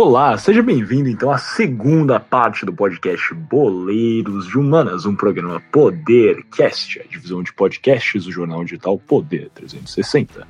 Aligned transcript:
Olá, 0.00 0.38
seja 0.38 0.62
bem-vindo 0.62 1.08
então 1.08 1.28
à 1.28 1.38
segunda 1.38 2.20
parte 2.20 2.64
do 2.64 2.72
podcast 2.72 3.34
Boleiros 3.34 4.46
de 4.46 4.56
Humanas, 4.56 5.04
um 5.04 5.16
programa 5.16 5.60
Podercast, 5.72 7.00
a 7.00 7.02
divisão 7.02 7.42
de 7.42 7.52
podcasts 7.52 8.24
do 8.24 8.30
jornal 8.30 8.62
digital 8.62 8.96
Poder 8.96 9.50
360. 9.56 10.46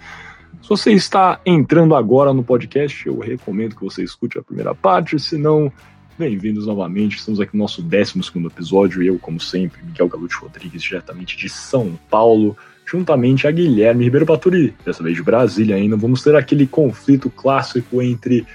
Se 0.61 0.69
você 0.69 0.93
está 0.93 1.41
entrando 1.46 1.95
agora 1.95 2.35
no 2.35 2.45
podcast, 2.45 3.07
eu 3.07 3.19
recomendo 3.21 3.75
que 3.75 3.82
você 3.82 4.05
escute 4.05 4.39
a 4.39 4.43
primeira 4.43 4.75
parte, 4.75 5.19
se 5.19 5.39
não, 5.39 5.73
bem-vindos 6.19 6.67
novamente. 6.67 7.17
Estamos 7.17 7.41
aqui 7.41 7.57
no 7.57 7.62
nosso 7.62 7.80
12 7.80 8.21
episódio, 8.45 9.03
eu, 9.03 9.19
como 9.19 9.41
sempre, 9.41 9.83
Miguel 9.83 10.11
Galute 10.11 10.37
Rodrigues, 10.37 10.83
diretamente 10.83 11.39
de 11.39 11.49
São 11.49 11.99
Paulo, 12.11 12.55
juntamente 12.85 13.46
a 13.46 13.50
Guilherme 13.50 14.05
Ribeiro 14.05 14.27
Baturi, 14.27 14.75
dessa 14.85 15.03
vez 15.03 15.17
de 15.17 15.22
Brasília 15.22 15.77
ainda. 15.77 15.96
Vamos 15.96 16.22
ter 16.22 16.36
aquele 16.36 16.67
conflito 16.67 17.30
clássico 17.30 18.03
entre 18.03 18.46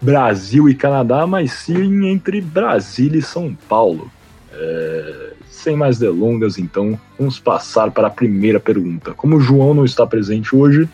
Brasil 0.00 0.68
e 0.68 0.74
Canadá, 0.74 1.26
mas 1.26 1.52
sim 1.52 2.06
entre 2.06 2.40
Brasília 2.40 3.18
e 3.18 3.22
São 3.22 3.54
Paulo. 3.68 4.10
É, 4.52 5.32
sem 5.48 5.76
mais 5.76 5.98
delongas, 5.98 6.58
então, 6.58 6.98
vamos 7.18 7.38
passar 7.38 7.90
para 7.90 8.06
a 8.06 8.10
primeira 8.10 8.58
pergunta. 8.58 9.12
Como 9.12 9.36
o 9.36 9.40
João 9.40 9.74
não 9.74 9.84
está 9.84 10.06
presente 10.06 10.56
hoje, 10.56 10.88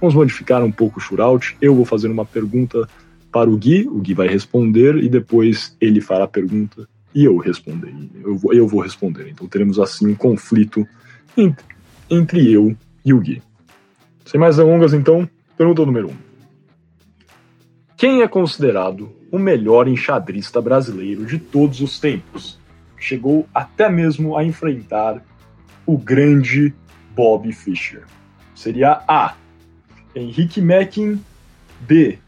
vamos 0.00 0.14
modificar 0.14 0.64
um 0.64 0.72
pouco 0.72 0.98
o 0.98 1.02
shootout. 1.02 1.56
Eu 1.60 1.74
vou 1.74 1.84
fazer 1.84 2.08
uma 2.08 2.24
pergunta 2.24 2.88
para 3.30 3.50
o 3.50 3.56
Gui, 3.56 3.86
o 3.86 3.98
Gui 3.98 4.14
vai 4.14 4.26
responder 4.26 4.96
e 4.96 5.08
depois 5.08 5.76
ele 5.80 6.00
fará 6.00 6.24
a 6.24 6.28
pergunta 6.28 6.88
e 7.14 7.24
eu 7.24 7.36
responder. 7.36 7.92
Eu 8.22 8.36
vou, 8.36 8.54
eu 8.54 8.66
vou 8.66 8.80
responder. 8.80 9.28
Então 9.28 9.46
teremos 9.46 9.78
assim 9.78 10.08
um 10.08 10.14
conflito 10.14 10.86
entre, 11.36 11.64
entre 12.08 12.50
eu 12.50 12.74
e 13.04 13.12
o 13.12 13.20
Gui. 13.20 13.42
Sem 14.24 14.40
mais 14.40 14.56
delongas, 14.56 14.94
então, 14.94 15.28
pergunta 15.56 15.84
número 15.84 16.08
1. 16.08 16.10
Um. 16.10 16.27
Quem 17.98 18.22
é 18.22 18.28
considerado 18.28 19.12
o 19.28 19.40
melhor 19.40 19.88
enxadrista 19.88 20.62
brasileiro 20.62 21.26
de 21.26 21.36
todos 21.36 21.80
os 21.80 21.98
tempos? 21.98 22.56
Chegou 22.96 23.44
até 23.52 23.90
mesmo 23.90 24.36
a 24.36 24.44
enfrentar 24.44 25.20
o 25.84 25.98
grande 25.98 26.72
Bob 27.12 27.52
Fischer. 27.52 28.04
Seria 28.54 29.02
A. 29.08 29.34
Henrique 30.14 30.60
Mackin, 30.62 31.20
B. 31.80 32.20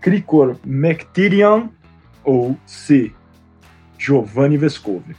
Krikor 0.00 0.56
Mkhitaryan 0.64 1.68
ou 2.24 2.56
C. 2.64 3.12
Giovanni 3.98 4.56
Vescovi? 4.56 5.14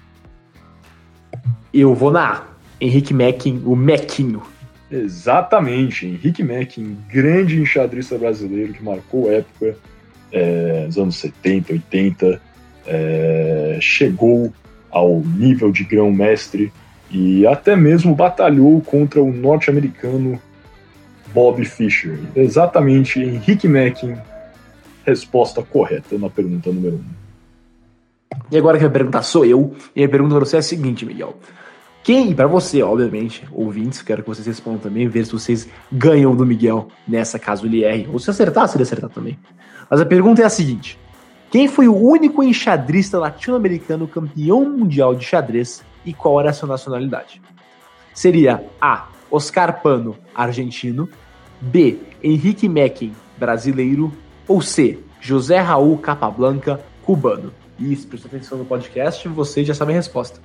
Eu 1.71 1.93
vou 1.93 2.09
na 2.09 2.33
A. 2.33 2.43
Henrique 2.81 3.13
Mackin, 3.13 3.61
o 3.63 3.75
Mequinho. 3.75 4.41
Exatamente, 4.93 6.05
Henrique 6.05 6.43
Mackin, 6.43 6.95
grande 7.09 7.59
enxadrista 7.59 8.15
brasileiro 8.15 8.73
que 8.73 8.83
marcou 8.83 9.31
época 9.31 9.75
é, 10.31 10.83
nos 10.85 10.97
anos 10.99 11.15
70, 11.15 11.73
80, 11.73 12.39
é, 12.85 13.77
chegou 13.81 14.53
ao 14.91 15.19
nível 15.21 15.71
de 15.71 15.83
grão-mestre 15.83 16.71
e 17.09 17.43
até 17.47 17.75
mesmo 17.75 18.13
batalhou 18.13 18.79
contra 18.81 19.19
o 19.19 19.33
norte-americano 19.33 20.39
Bob 21.33 21.65
Fischer. 21.65 22.19
Exatamente, 22.35 23.19
Henrique 23.19 23.67
Mackin, 23.67 24.15
resposta 25.03 25.63
correta 25.63 26.19
na 26.19 26.29
pergunta 26.29 26.71
número 26.71 26.97
1. 26.97 26.99
Um. 26.99 27.03
E 28.51 28.57
agora 28.57 28.77
que 28.77 28.85
a 28.85 28.89
pergunta 28.91 29.23
sou 29.23 29.43
eu, 29.43 29.75
e 29.95 30.03
a 30.03 30.09
pergunta 30.09 30.35
para 30.35 30.45
você 30.45 30.57
é 30.57 30.59
a 30.59 30.63
seguinte, 30.63 31.03
Miguel. 31.03 31.35
Quem, 32.03 32.35
para 32.35 32.47
você, 32.47 32.83
obviamente, 32.83 33.47
ouvintes, 33.49 34.01
quero 34.01 34.21
que 34.21 34.27
vocês 34.27 34.45
respondam 34.45 34.81
também, 34.81 35.07
ver 35.07 35.25
se 35.25 35.31
vocês 35.31 35.69
ganham 35.89 36.35
do 36.35 36.45
Miguel 36.45 36.89
nessa 37.07 37.39
caso 37.39 37.65
ele 37.65 37.83
erre. 37.83 38.09
Ou 38.11 38.19
se 38.19 38.29
acertar, 38.29 38.67
se 38.67 38.75
ele 38.75 38.83
acertar 38.83 39.09
também. 39.09 39.39
Mas 39.89 40.01
a 40.01 40.05
pergunta 40.05 40.41
é 40.41 40.45
a 40.45 40.49
seguinte: 40.49 40.99
quem 41.49 41.67
foi 41.67 41.87
o 41.87 41.95
único 41.95 42.43
enxadrista 42.43 43.17
latino-americano 43.17 44.05
campeão 44.05 44.69
mundial 44.69 45.15
de 45.15 45.23
xadrez 45.23 45.81
e 46.05 46.13
qual 46.13 46.41
era 46.41 46.49
a 46.49 46.53
sua 46.53 46.67
nacionalidade? 46.67 47.41
Seria 48.13 48.63
A. 48.81 49.07
Oscar 49.31 49.81
Pano, 49.81 50.15
argentino, 50.35 51.09
B. 51.61 51.97
Henrique 52.21 52.67
Mackin, 52.67 53.13
brasileiro, 53.37 54.11
ou 54.47 54.61
C. 54.61 54.99
José 55.21 55.57
Raul 55.59 55.97
Capablanca, 55.97 56.81
cubano. 57.01 57.51
Se 57.79 58.05
prestou 58.05 58.29
atenção 58.29 58.57
no 58.57 58.65
podcast, 58.65 59.27
vocês 59.29 59.65
já 59.65 59.73
sabem 59.73 59.95
a 59.95 59.99
resposta. 59.99 60.39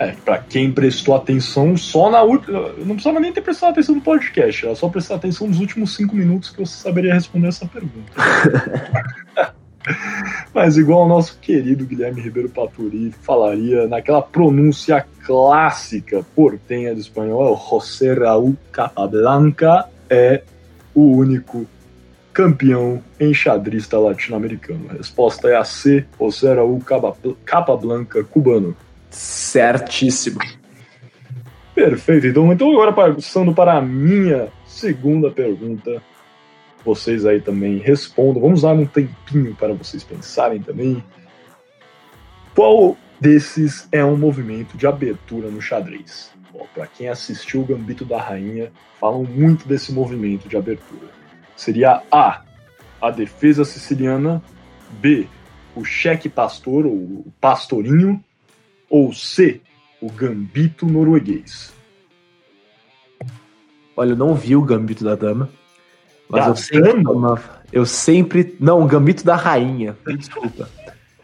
É, 0.00 0.12
pra 0.24 0.38
quem 0.38 0.72
prestou 0.72 1.14
atenção 1.14 1.76
só 1.76 2.10
na 2.10 2.22
última. 2.22 2.72
Não 2.78 2.94
precisava 2.94 3.20
nem 3.20 3.34
ter 3.34 3.42
prestado 3.42 3.72
atenção 3.72 3.94
no 3.94 4.00
podcast, 4.00 4.64
era 4.64 4.74
só 4.74 4.88
prestar 4.88 5.16
atenção 5.16 5.46
nos 5.46 5.60
últimos 5.60 5.94
cinco 5.94 6.16
minutos 6.16 6.48
que 6.48 6.58
você 6.58 6.74
saberia 6.74 7.12
responder 7.12 7.48
essa 7.48 7.66
pergunta. 7.66 8.10
Mas 10.54 10.78
igual 10.78 11.04
o 11.04 11.08
nosso 11.08 11.38
querido 11.38 11.84
Guilherme 11.84 12.22
Ribeiro 12.22 12.48
Paturi 12.48 13.12
falaria 13.20 13.86
naquela 13.86 14.22
pronúncia 14.22 15.04
clássica 15.26 16.24
portenha 16.34 16.94
do 16.94 17.00
espanhol, 17.00 17.54
José 17.70 18.14
Raúl 18.14 18.56
Capablanca 18.72 19.86
é 20.08 20.42
o 20.94 21.02
único 21.02 21.66
campeão 22.32 23.02
enxadrista 23.20 23.98
latino-americano. 23.98 24.86
A 24.88 24.94
resposta 24.94 25.48
é 25.48 25.56
a 25.56 25.64
C, 25.64 26.06
José 26.18 26.54
Raúl 26.54 26.82
Capablanca, 27.44 28.24
cubano. 28.24 28.74
Certíssimo. 29.10 30.38
Perfeito. 31.74 32.26
Então, 32.26 32.52
então 32.52 32.70
agora 32.70 32.92
passando 32.92 33.52
para 33.52 33.74
a 33.74 33.82
minha 33.82 34.48
segunda 34.66 35.30
pergunta. 35.30 36.02
Vocês 36.84 37.26
aí 37.26 37.40
também 37.40 37.78
respondam. 37.78 38.40
Vamos 38.40 38.62
dar 38.62 38.72
um 38.72 38.86
tempinho 38.86 39.54
para 39.54 39.74
vocês 39.74 40.02
pensarem 40.02 40.62
também. 40.62 41.02
Qual 42.54 42.96
desses 43.20 43.88
é 43.92 44.04
um 44.04 44.16
movimento 44.16 44.76
de 44.76 44.86
abertura 44.86 45.50
no 45.50 45.60
xadrez? 45.60 46.32
Para 46.74 46.86
quem 46.86 47.08
assistiu 47.08 47.62
o 47.62 47.64
Gambito 47.64 48.04
da 48.04 48.20
Rainha, 48.20 48.72
falam 48.98 49.24
muito 49.24 49.66
desse 49.66 49.92
movimento 49.92 50.48
de 50.48 50.56
abertura. 50.56 51.08
Seria 51.56 52.02
A, 52.10 52.42
a 53.00 53.10
defesa 53.10 53.64
siciliana, 53.64 54.42
B, 55.00 55.26
o 55.74 55.84
cheque 55.84 56.28
pastor, 56.28 56.86
ou 56.86 56.92
o 56.92 57.32
pastorinho, 57.40 58.22
ou 58.90 59.14
C, 59.14 59.60
o 60.02 60.10
Gambito 60.10 60.84
norueguês? 60.84 61.72
Olha, 63.96 64.10
eu 64.10 64.16
não 64.16 64.34
vi 64.34 64.56
o 64.56 64.62
Gambito 64.62 65.04
da 65.04 65.14
Dama. 65.14 65.48
Mas 66.28 66.44
da 66.44 66.50
eu 66.50 66.56
sempre 66.56 67.02
tomava. 67.04 67.62
Eu 67.72 67.86
sempre. 67.86 68.56
Não, 68.58 68.82
o 68.82 68.86
Gambito 68.86 69.24
da 69.24 69.36
Rainha. 69.36 69.96
Desculpa. 70.16 70.68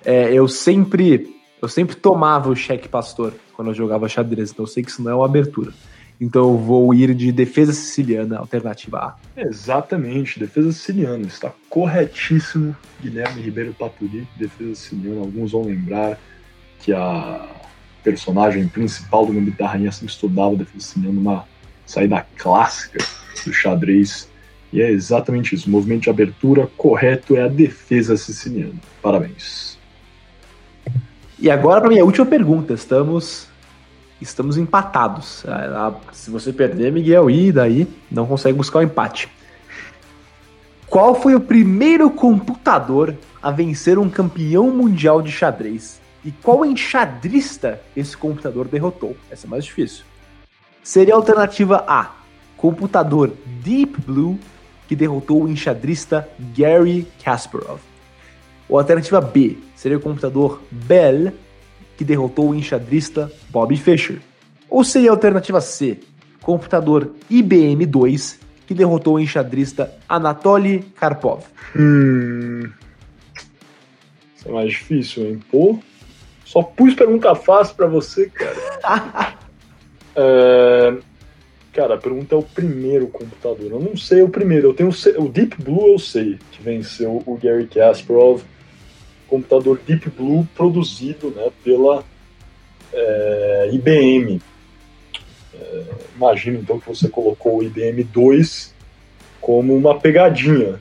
É, 0.04 0.32
eu 0.32 0.46
sempre. 0.46 1.34
Eu 1.60 1.68
sempre 1.68 1.96
tomava 1.96 2.50
o 2.50 2.56
cheque 2.56 2.88
pastor 2.88 3.32
quando 3.54 3.68
eu 3.68 3.74
jogava 3.74 4.08
xadrez, 4.08 4.50
então 4.50 4.64
eu 4.64 4.68
sei 4.68 4.82
que 4.82 4.90
isso 4.90 5.02
não 5.02 5.10
é 5.10 5.14
uma 5.14 5.24
abertura. 5.24 5.72
Então 6.20 6.50
eu 6.50 6.58
vou 6.58 6.94
ir 6.94 7.14
de 7.14 7.32
defesa 7.32 7.72
siciliana, 7.72 8.38
alternativa 8.38 8.98
A. 8.98 9.16
Exatamente, 9.40 10.38
defesa 10.38 10.70
siciliana. 10.72 11.26
Está 11.26 11.52
corretíssimo. 11.68 12.76
Guilherme 13.00 13.42
Ribeiro 13.42 13.74
Paturi, 13.74 14.28
defesa 14.36 14.74
siciliana. 14.74 15.20
Alguns 15.20 15.52
vão 15.52 15.62
lembrar 15.62 16.18
que 16.80 16.92
a 16.92 17.48
personagem 18.06 18.68
principal 18.68 19.26
do 19.26 19.32
Gambito 19.32 19.58
da 19.58 19.66
Rainha 19.66 19.90
sempre 19.90 20.12
estudava 20.12 20.56
siciliana, 20.78 21.18
uma 21.18 21.44
saída 21.84 22.24
clássica 22.36 23.04
do 23.44 23.52
xadrez. 23.52 24.28
E 24.72 24.80
é 24.80 24.88
exatamente 24.88 25.56
isso. 25.56 25.66
O 25.66 25.70
movimento 25.72 26.02
de 26.02 26.10
abertura 26.10 26.68
correto 26.76 27.36
é 27.36 27.42
a 27.42 27.48
defesa 27.48 28.16
siciliana. 28.16 28.74
Parabéns. 29.02 29.76
E 31.36 31.50
agora 31.50 31.80
para 31.80 31.90
minha 31.90 32.04
última 32.04 32.26
pergunta. 32.26 32.74
Estamos 32.74 33.48
estamos 34.20 34.56
empatados. 34.56 35.44
Se 36.12 36.30
você 36.30 36.52
perder, 36.52 36.92
Miguel, 36.92 37.28
e 37.28 37.50
daí 37.50 37.88
não 38.10 38.24
consegue 38.24 38.56
buscar 38.56 38.78
o 38.78 38.82
empate. 38.82 39.28
Qual 40.86 41.20
foi 41.20 41.34
o 41.34 41.40
primeiro 41.40 42.08
computador 42.08 43.16
a 43.42 43.50
vencer 43.50 43.98
um 43.98 44.08
campeão 44.08 44.70
mundial 44.70 45.20
de 45.20 45.32
xadrez? 45.32 46.00
E 46.26 46.32
qual 46.42 46.66
enxadrista 46.66 47.80
esse 47.96 48.16
computador 48.16 48.66
derrotou? 48.66 49.16
Essa 49.30 49.46
é 49.46 49.48
mais 49.48 49.64
difícil. 49.64 50.04
Seria 50.82 51.14
a 51.14 51.16
alternativa 51.16 51.84
A: 51.86 52.16
computador 52.56 53.32
Deep 53.62 54.00
Blue, 54.00 54.36
que 54.88 54.96
derrotou 54.96 55.44
o 55.44 55.48
enxadrista 55.48 56.28
Gary 56.52 57.06
Kasparov. 57.22 57.78
Ou 58.68 58.76
alternativa 58.76 59.20
B 59.20 59.56
seria 59.76 59.98
o 59.98 60.00
computador 60.00 60.60
Bell, 60.68 61.32
que 61.96 62.04
derrotou 62.04 62.50
o 62.50 62.54
enxadrista 62.56 63.30
Bob 63.50 63.76
Fischer. 63.76 64.20
Ou 64.68 64.82
seria 64.82 65.10
a 65.10 65.14
alternativa 65.14 65.60
C: 65.60 66.00
computador 66.42 67.14
IBM 67.30 67.86
2, 67.86 68.40
que 68.66 68.74
derrotou 68.74 69.14
o 69.14 69.20
enxadrista 69.20 69.96
Anatoly 70.08 70.80
Karpov. 70.96 71.44
Hum. 71.76 72.68
Isso 74.36 74.48
é 74.48 74.50
mais 74.50 74.70
difícil, 74.70 75.24
hein? 75.24 75.40
Pô. 75.52 75.78
Só 76.56 76.62
pus 76.62 76.94
pergunta 76.94 77.34
fácil 77.34 77.76
para 77.76 77.86
você, 77.86 78.30
cara. 78.30 79.36
é... 80.16 80.96
Cara, 81.70 81.96
a 81.96 81.98
pergunta 81.98 82.34
é 82.34 82.38
o 82.38 82.42
primeiro 82.42 83.08
computador. 83.08 83.72
Eu 83.72 83.78
não 83.78 83.94
sei 83.94 84.22
o 84.22 84.30
primeiro. 84.30 84.68
Eu 84.68 84.72
tenho 84.72 84.88
o 85.18 85.28
Deep 85.28 85.62
Blue, 85.62 85.88
eu 85.88 85.98
sei 85.98 86.38
que 86.50 86.62
venceu 86.62 87.22
o 87.26 87.36
Gary 87.36 87.66
Kasparov. 87.66 88.40
Computador 89.28 89.78
Deep 89.86 90.08
Blue 90.08 90.48
produzido 90.54 91.28
né, 91.28 91.50
pela 91.62 92.02
é, 92.90 93.70
IBM. 93.74 94.40
É, 95.52 95.82
imagino 96.16 96.60
então 96.60 96.80
que 96.80 96.88
você 96.88 97.10
colocou 97.10 97.58
o 97.58 97.62
IBM 97.62 98.02
2 98.02 98.74
como 99.42 99.76
uma 99.76 100.00
pegadinha. 100.00 100.78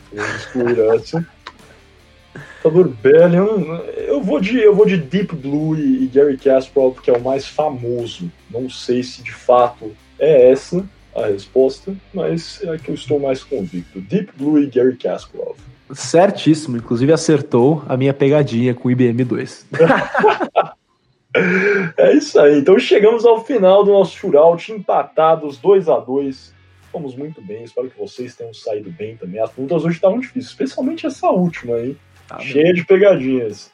Computador 2.66 2.90
Bellion, 3.02 3.80
eu 4.08 4.22
vou 4.22 4.40
de 4.40 4.60
eu 4.60 4.76
vou 4.76 4.86
de 4.86 4.98
Deep 4.98 5.36
Blue 5.36 5.78
e, 5.78 6.04
e 6.04 6.08
Gary 6.08 6.38
Kasparov, 6.38 7.00
que 7.00 7.12
é 7.12 7.14
o 7.14 7.22
mais 7.22 7.48
famoso. 7.48 8.32
Não 8.50 8.70
sei 8.70 9.04
se 9.04 9.22
de 9.22 9.32
fato 9.32 9.92
é 10.18 10.52
essa 10.52 10.84
a 11.16 11.28
resposta, 11.28 11.96
mas 12.14 12.62
é 12.64 12.70
a 12.70 12.78
que 12.78 12.90
eu 12.90 12.96
estou 12.96 13.20
mais 13.20 13.44
convicto. 13.44 14.02
Deep 14.02 14.32
Blue 14.36 14.60
e 14.60 14.68
Gary 14.68 14.98
Kasparov. 14.98 15.58
Certíssimo, 15.94 16.78
inclusive 16.78 17.14
acertou 17.14 17.84
a 17.88 17.96
minha 17.96 18.14
pegadinha 18.14 18.74
com 18.74 18.88
o 18.88 18.92
IBM 18.92 19.24
2. 19.24 19.68
é 21.98 22.14
isso 22.14 22.40
aí. 22.40 22.60
Então 22.60 22.80
chegamos 22.80 23.26
ao 23.26 23.46
final 23.46 23.84
do 23.84 23.92
nosso 23.92 24.18
shootout, 24.18 24.72
empatados 24.72 25.58
2 25.58 25.90
a 25.90 26.00
2 26.00 26.56
Fomos 26.92 27.14
muito 27.14 27.42
bem, 27.42 27.66
espero 27.66 27.90
que 27.90 28.00
vocês 28.00 28.36
tenham 28.36 28.54
saído 28.54 28.90
bem 28.90 29.18
também. 29.18 29.42
As 29.42 29.54
lutas 29.54 29.84
hoje 29.84 29.98
estavam 29.98 30.18
difíceis, 30.18 30.46
especialmente 30.46 31.06
essa 31.06 31.30
última 31.30 31.76
aí. 31.76 31.98
Tá 32.28 32.40
cheia 32.40 32.74
de 32.74 32.86
pegadinhas. 32.86 33.72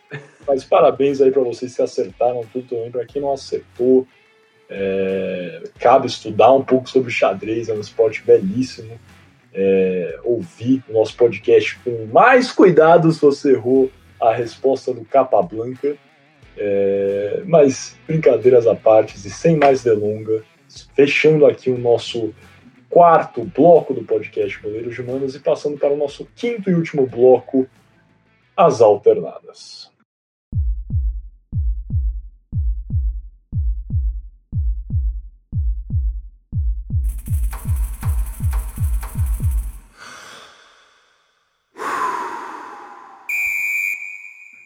Mas 0.48 0.64
parabéns 0.64 1.22
aí 1.22 1.32
para 1.32 1.44
vocês 1.44 1.76
que 1.76 1.82
acertaram 1.82 2.44
tudo 2.52 2.68
também. 2.68 2.92
Para 2.92 3.06
quem 3.06 3.22
não 3.22 3.34
acertou, 3.34 4.08
é, 4.70 5.64
cabe 5.80 6.08
estudar 6.08 6.54
um 6.54 6.64
pouco 6.64 6.90
sobre 6.90 7.12
xadrez, 7.12 7.70
é 7.70 7.74
um 7.74 7.80
esporte 7.80 8.24
belíssimo. 8.24 9.00
É, 9.54 10.18
ouvir 10.24 10.82
o 10.90 10.94
nosso 10.94 11.16
podcast 11.18 11.78
com 11.84 12.06
mais 12.06 12.52
cuidado 12.52 13.12
se 13.12 13.22
você 13.22 13.52
errou 13.52 13.92
a 14.20 14.34
resposta 14.34 14.94
do 14.94 15.04
Capa 15.04 15.42
Blanca. 15.42 15.96
É, 16.58 17.42
mas 17.46 17.98
brincadeiras 18.08 18.68
à 18.68 18.76
parte 18.76 19.16
e 19.16 19.30
sem 19.30 19.58
mais 19.58 19.84
delonga, 19.84 20.44
fechando 20.96 21.46
aqui 21.46 21.70
o 21.70 21.78
nosso 21.78 22.34
quarto 22.90 23.44
bloco 23.46 23.94
do 23.94 24.04
podcast 24.04 24.62
Boleiros 24.62 24.94
de 24.94 25.02
Humanas 25.02 25.34
e 25.34 25.40
passando 25.40 25.78
para 25.78 25.94
o 25.94 25.98
nosso 25.98 26.28
quinto 26.36 26.70
e 26.70 26.76
último 26.76 27.08
bloco, 27.08 27.68
as 28.64 28.80
alternadas. 28.80 29.90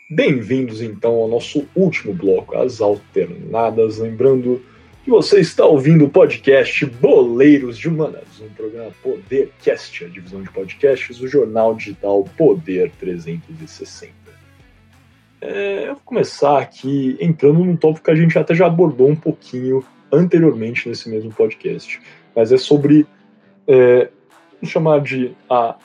Bem-vindos 0.09 0.81
então 0.81 1.13
ao 1.13 1.29
nosso 1.29 1.65
último 1.73 2.13
bloco, 2.13 2.57
as 2.57 2.81
alternadas. 2.81 3.99
Lembrando 3.99 4.61
que 5.05 5.11
você 5.11 5.39
está 5.39 5.63
ouvindo 5.63 6.05
o 6.05 6.09
podcast 6.09 6.83
Boleiros 6.83 7.77
de 7.77 7.87
Humanas, 7.87 8.41
um 8.41 8.49
programa 8.49 8.89
Podercast, 9.03 10.03
a 10.03 10.07
divisão 10.07 10.41
de 10.41 10.49
podcasts 10.49 11.19
do 11.19 11.27
jornal 11.27 11.75
digital 11.75 12.23
Poder 12.35 12.91
360. 12.99 14.11
É, 15.39 15.89
eu 15.89 15.93
vou 15.93 16.01
começar 16.03 16.57
aqui 16.57 17.15
entrando 17.21 17.63
num 17.63 17.77
tópico 17.77 18.05
que 18.05 18.09
a 18.09 18.15
gente 18.15 18.35
até 18.39 18.55
já 18.55 18.65
abordou 18.65 19.07
um 19.07 19.15
pouquinho 19.15 19.85
anteriormente 20.11 20.89
nesse 20.89 21.07
mesmo 21.07 21.31
podcast, 21.31 22.01
mas 22.35 22.51
é 22.51 22.57
sobre, 22.57 23.05
é, 23.67 24.09
vamos 24.53 24.71
chamar 24.71 25.01
de 25.01 25.35
a 25.47 25.77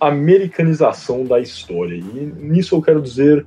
americanização 0.00 1.22
da 1.22 1.38
história. 1.38 1.94
E 1.94 2.32
nisso 2.40 2.74
eu 2.74 2.82
quero 2.82 3.00
dizer 3.00 3.46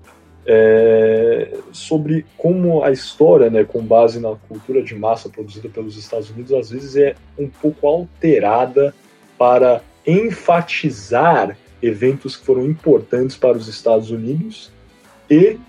é, 0.52 1.48
sobre 1.72 2.26
como 2.36 2.84
a 2.84 2.92
história, 2.92 3.52
né, 3.52 3.64
com 3.64 3.84
base 3.84 4.20
na 4.20 4.36
cultura 4.48 4.82
de 4.82 4.96
massa 4.96 5.30
produzida 5.30 5.70
pelos 5.70 5.96
Estados 5.96 6.32
Unidos, 6.32 6.52
às 6.54 6.72
vezes 6.72 6.96
é 6.96 7.16
um 7.38 7.48
pouco 7.48 7.88
alterada 7.88 8.96
para 9.38 9.84
enfatizar 10.08 11.56
eventos 11.84 12.36
que 12.36 12.44
foram 12.44 12.66
importantes 12.66 13.38
para 13.38 13.56
os 13.56 13.68
Estados 13.68 14.10
Unidos 14.10 14.72
e, 15.30 15.60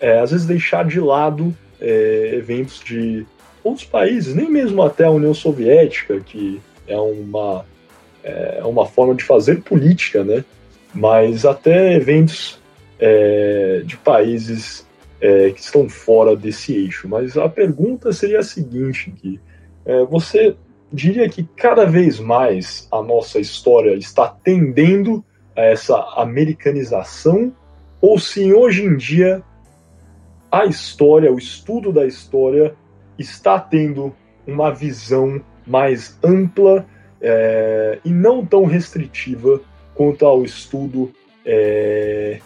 é, 0.00 0.18
às 0.18 0.32
vezes, 0.32 0.46
deixar 0.46 0.84
de 0.84 0.98
lado 0.98 1.56
é, 1.80 2.32
eventos 2.34 2.80
de 2.80 3.24
outros 3.62 3.86
países, 3.86 4.34
nem 4.34 4.50
mesmo 4.50 4.82
até 4.82 5.04
a 5.04 5.10
União 5.10 5.32
Soviética, 5.32 6.18
que 6.18 6.60
é 6.88 6.98
uma 6.98 7.64
é 8.24 8.64
uma 8.64 8.86
forma 8.86 9.14
de 9.14 9.22
fazer 9.22 9.60
política, 9.60 10.24
né? 10.24 10.42
Mas 10.94 11.44
até 11.44 11.94
eventos 11.94 12.58
é, 12.98 13.82
de 13.84 13.96
países 13.96 14.86
é, 15.20 15.50
que 15.50 15.60
estão 15.60 15.88
fora 15.88 16.36
desse 16.36 16.74
eixo. 16.74 17.08
Mas 17.08 17.36
a 17.36 17.48
pergunta 17.48 18.12
seria 18.12 18.40
a 18.40 18.42
seguinte: 18.42 19.10
que, 19.10 19.40
é, 19.84 20.04
você 20.04 20.56
diria 20.92 21.28
que 21.28 21.44
cada 21.56 21.84
vez 21.84 22.20
mais 22.20 22.86
a 22.90 23.02
nossa 23.02 23.38
história 23.38 23.94
está 23.94 24.28
tendendo 24.28 25.24
a 25.56 25.62
essa 25.62 25.96
americanização, 26.16 27.52
ou 28.00 28.18
se 28.18 28.52
hoje 28.52 28.84
em 28.84 28.96
dia 28.96 29.42
a 30.50 30.66
história, 30.66 31.32
o 31.32 31.38
estudo 31.38 31.92
da 31.92 32.06
história, 32.06 32.76
está 33.18 33.58
tendo 33.58 34.14
uma 34.46 34.70
visão 34.70 35.40
mais 35.66 36.16
ampla 36.22 36.86
é, 37.20 37.98
e 38.04 38.10
não 38.10 38.44
tão 38.44 38.64
restritiva 38.64 39.60
quanto 39.94 40.26
ao 40.26 40.44
estudo 40.44 41.10
é, 41.44 42.38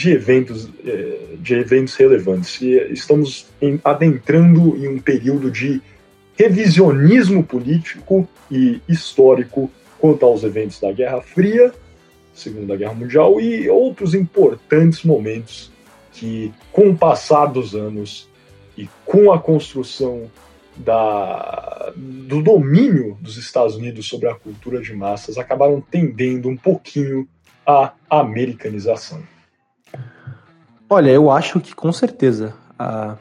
de 0.00 0.12
eventos 0.12 0.66
é, 0.82 1.36
de 1.38 1.54
eventos 1.54 1.94
relevantes. 1.94 2.58
E 2.62 2.74
estamos 2.90 3.46
em, 3.60 3.78
adentrando 3.84 4.74
em 4.78 4.88
um 4.88 4.98
período 4.98 5.50
de 5.50 5.82
revisionismo 6.38 7.44
político 7.44 8.26
e 8.50 8.80
histórico 8.88 9.70
quanto 9.98 10.24
aos 10.24 10.42
eventos 10.42 10.80
da 10.80 10.90
Guerra 10.90 11.20
Fria, 11.20 11.70
Segunda 12.32 12.76
Guerra 12.76 12.94
Mundial 12.94 13.38
e 13.38 13.68
outros 13.68 14.14
importantes 14.14 15.02
momentos 15.04 15.70
que, 16.12 16.50
com 16.72 16.88
o 16.88 16.96
passar 16.96 17.46
dos 17.46 17.74
anos 17.74 18.26
e 18.78 18.88
com 19.04 19.30
a 19.30 19.38
construção 19.38 20.30
da, 20.74 21.92
do 21.94 22.40
domínio 22.40 23.18
dos 23.20 23.36
Estados 23.36 23.76
Unidos 23.76 24.08
sobre 24.08 24.30
a 24.30 24.34
cultura 24.34 24.80
de 24.80 24.94
massas 24.94 25.36
acabaram 25.36 25.78
tendendo 25.78 26.48
um 26.48 26.56
pouquinho 26.56 27.28
à 27.66 27.92
americanização. 28.08 29.22
Olha, 30.92 31.12
eu 31.12 31.30
acho 31.30 31.60
que 31.60 31.72
com 31.72 31.92
certeza 31.92 32.52
a, 32.76 33.14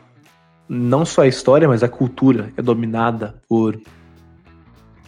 não 0.68 1.06
só 1.06 1.22
a 1.22 1.28
história, 1.28 1.68
mas 1.68 1.84
a 1.84 1.88
cultura 1.88 2.52
é 2.58 2.64
dominada 2.64 3.36
por 3.48 3.80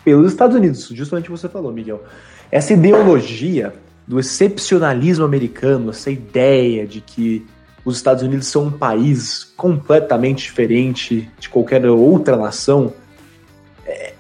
pelos 0.06 0.32
Estados 0.32 0.56
Unidos, 0.56 0.88
justamente 0.90 1.28
você 1.28 1.50
falou, 1.50 1.72
Miguel. 1.74 2.04
Essa 2.52 2.74
ideologia 2.74 3.74
do 4.08 4.20
excepcionalismo 4.20 5.26
americano, 5.26 5.90
essa 5.90 6.12
ideia 6.12 6.86
de 6.86 7.02
que 7.02 7.48
os 7.84 7.98
Estados 7.98 8.22
Unidos 8.22 8.46
são 8.46 8.66
um 8.66 8.72
país 8.72 9.44
completamente 9.58 10.44
diferente 10.44 11.32
de 11.40 11.50
qualquer 11.50 11.84
outra 11.88 12.38
nação, 12.38 12.94
é, 13.88 14.14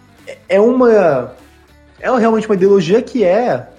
é 0.50 0.60
uma. 0.60 1.36
É 2.00 2.10
realmente 2.18 2.48
uma 2.48 2.56
ideologia 2.56 3.04
que 3.04 3.24
é. 3.24 3.70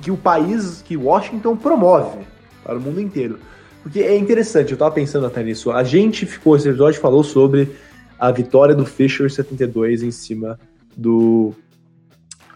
que 0.00 0.10
o 0.10 0.16
país, 0.16 0.80
que 0.80 0.96
Washington 0.96 1.56
promove 1.56 2.33
para 2.64 2.76
o 2.76 2.80
mundo 2.80 3.00
inteiro. 3.00 3.38
Porque 3.82 4.00
é 4.00 4.16
interessante, 4.16 4.70
eu 4.70 4.74
estava 4.76 4.94
pensando 4.94 5.26
até 5.26 5.42
nisso. 5.42 5.70
A 5.70 5.84
gente 5.84 6.24
ficou, 6.24 6.56
esse 6.56 6.68
episódio 6.68 7.00
falou 7.00 7.22
sobre 7.22 7.70
a 8.18 8.32
vitória 8.32 8.74
do 8.74 8.86
Fischer 8.86 9.30
72 9.30 10.02
em 10.02 10.10
cima 10.10 10.58
do. 10.96 11.52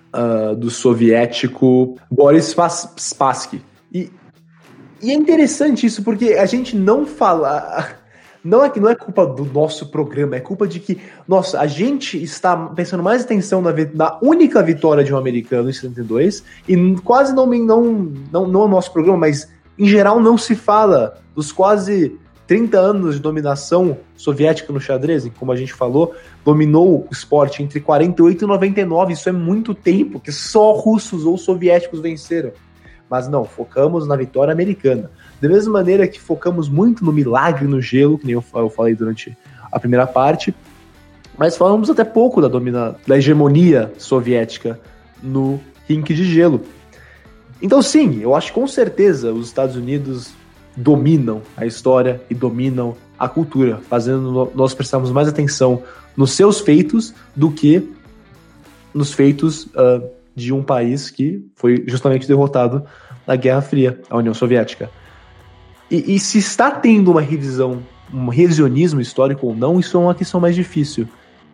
Uh, 0.08 0.56
do 0.56 0.70
soviético 0.70 1.98
Boris 2.10 2.56
Spassky. 2.96 3.60
E 3.92 4.10
e 5.00 5.10
é 5.10 5.14
interessante 5.14 5.86
isso, 5.86 6.02
porque 6.02 6.34
a 6.34 6.46
gente 6.46 6.76
não 6.76 7.06
fala. 7.06 7.96
Não 8.44 8.64
é 8.64 8.70
que 8.70 8.78
não 8.78 8.88
é 8.88 8.94
culpa 8.94 9.26
do 9.26 9.44
nosso 9.44 9.90
programa, 9.90 10.36
é 10.36 10.40
culpa 10.40 10.66
de 10.66 10.78
que, 10.78 10.98
nossa, 11.26 11.60
a 11.60 11.66
gente 11.66 12.22
está 12.22 12.56
pensando 12.56 13.02
mais 13.02 13.24
atenção 13.24 13.60
na, 13.60 13.72
na 13.92 14.16
única 14.22 14.62
vitória 14.62 15.02
de 15.02 15.12
um 15.12 15.18
americano 15.18 15.68
em 15.68 15.72
72 15.72 16.44
e 16.66 16.96
quase 17.04 17.34
não, 17.34 17.46
não, 17.46 17.82
não, 18.32 18.46
não 18.46 18.60
o 18.60 18.68
nosso 18.68 18.92
programa, 18.92 19.18
mas 19.18 19.48
em 19.78 19.86
geral 19.86 20.20
não 20.20 20.36
se 20.36 20.56
fala 20.56 21.18
dos 21.34 21.52
quase 21.52 22.18
30 22.48 22.78
anos 22.78 23.14
de 23.16 23.20
dominação 23.20 23.98
soviética 24.16 24.72
no 24.72 24.80
xadrez, 24.80 25.30
como 25.38 25.52
a 25.52 25.56
gente 25.56 25.74
falou, 25.74 26.14
dominou 26.42 27.00
o 27.00 27.08
esporte 27.12 27.62
entre 27.62 27.78
48 27.78 28.42
e 28.42 28.48
99. 28.48 29.12
Isso 29.12 29.28
é 29.28 29.32
muito 29.32 29.74
tempo 29.74 30.18
que 30.18 30.32
só 30.32 30.72
russos 30.72 31.26
ou 31.26 31.36
soviéticos 31.36 32.00
venceram. 32.00 32.50
Mas 33.08 33.28
não, 33.28 33.44
focamos 33.44 34.08
na 34.08 34.16
vitória 34.16 34.50
americana. 34.50 35.10
Da 35.40 35.48
mesma 35.48 35.74
maneira 35.74 36.08
que 36.08 36.18
focamos 36.18 36.68
muito 36.70 37.04
no 37.04 37.12
milagre 37.12 37.66
no 37.66 37.80
gelo, 37.82 38.18
que 38.18 38.26
nem 38.26 38.34
eu 38.34 38.70
falei 38.70 38.94
durante 38.94 39.36
a 39.70 39.78
primeira 39.78 40.06
parte, 40.06 40.54
Mas 41.36 41.56
falamos 41.56 41.88
até 41.88 42.02
pouco 42.02 42.40
da, 42.40 42.48
domina, 42.48 42.96
da 43.06 43.16
hegemonia 43.16 43.92
soviética 43.96 44.80
no 45.22 45.60
rink 45.86 46.12
de 46.14 46.24
gelo. 46.24 46.62
Então, 47.60 47.82
sim, 47.82 48.20
eu 48.20 48.34
acho 48.34 48.52
com 48.52 48.66
certeza 48.66 49.32
os 49.32 49.48
Estados 49.48 49.76
Unidos 49.76 50.30
dominam 50.76 51.42
a 51.56 51.66
história 51.66 52.20
e 52.30 52.34
dominam 52.34 52.96
a 53.18 53.28
cultura, 53.28 53.80
fazendo 53.88 54.50
nós 54.54 54.74
prestarmos 54.74 55.10
mais 55.10 55.26
atenção 55.26 55.82
nos 56.16 56.32
seus 56.32 56.60
feitos 56.60 57.12
do 57.34 57.50
que 57.50 57.88
nos 58.94 59.12
feitos 59.12 59.64
uh, 59.66 60.08
de 60.34 60.52
um 60.52 60.62
país 60.62 61.10
que 61.10 61.44
foi 61.56 61.84
justamente 61.86 62.28
derrotado 62.28 62.84
na 63.26 63.34
Guerra 63.34 63.60
Fria, 63.60 64.00
a 64.08 64.16
União 64.16 64.32
Soviética. 64.32 64.90
E, 65.90 66.14
e 66.14 66.18
se 66.20 66.38
está 66.38 66.70
tendo 66.70 67.10
uma 67.10 67.20
revisão, 67.20 67.82
um 68.12 68.28
revisionismo 68.28 69.00
histórico 69.00 69.46
ou 69.46 69.54
não, 69.54 69.80
isso 69.80 69.96
é 69.96 70.00
uma 70.00 70.14
questão 70.14 70.40
mais 70.40 70.54
difícil. 70.54 71.08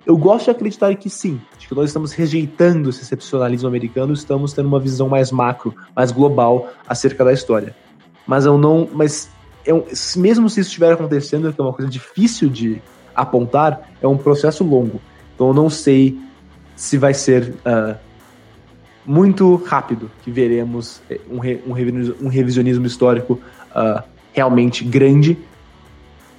Eu 0.07 0.17
gosto 0.19 0.45
de 0.47 0.51
acreditar 0.51 0.95
que 0.97 1.09
sim, 1.09 1.41
de 1.59 1.67
que 1.67 1.75
nós 1.75 1.87
estamos 1.87 2.13
rejeitando 2.13 2.91
esse 2.91 3.03
excepcionalismo 3.03 3.67
americano, 3.67 4.13
estamos 4.13 4.53
tendo 4.53 4.67
uma 4.67 4.79
visão 4.79 5.09
mais 5.09 5.33
macro, 5.33 5.75
mais 5.97 6.13
global 6.13 6.69
acerca 6.87 7.25
da 7.25 7.33
história. 7.33 7.75
Mas 8.27 8.45
eu 8.45 8.59
não, 8.59 8.89
mas 8.93 9.31
eu, 9.65 9.87
mesmo 10.17 10.51
se 10.51 10.61
isso 10.61 10.69
estiver 10.69 10.93
acontecendo, 10.93 11.53
que 11.53 11.61
é 11.61 11.65
uma 11.65 11.73
coisa 11.73 11.91
difícil 11.91 12.51
de 12.51 12.83
apontar, 13.15 13.91
é 14.03 14.07
um 14.07 14.17
processo 14.17 14.63
longo. 14.63 15.01
Então 15.35 15.49
eu 15.49 15.55
não 15.55 15.71
sei 15.71 16.19
se 16.77 16.99
vai 16.99 17.15
ser 17.15 17.55
uh, 17.65 17.97
muito 19.07 19.57
rápido 19.57 20.11
que 20.23 20.31
veremos 20.31 21.01
eh, 21.09 21.21
um, 21.31 21.39
re, 21.39 21.63
um, 21.67 22.29
revisionismo 22.29 22.87
histórico 22.87 23.41
uh, 23.71 24.03
realmente 24.33 24.85
grande 24.85 25.39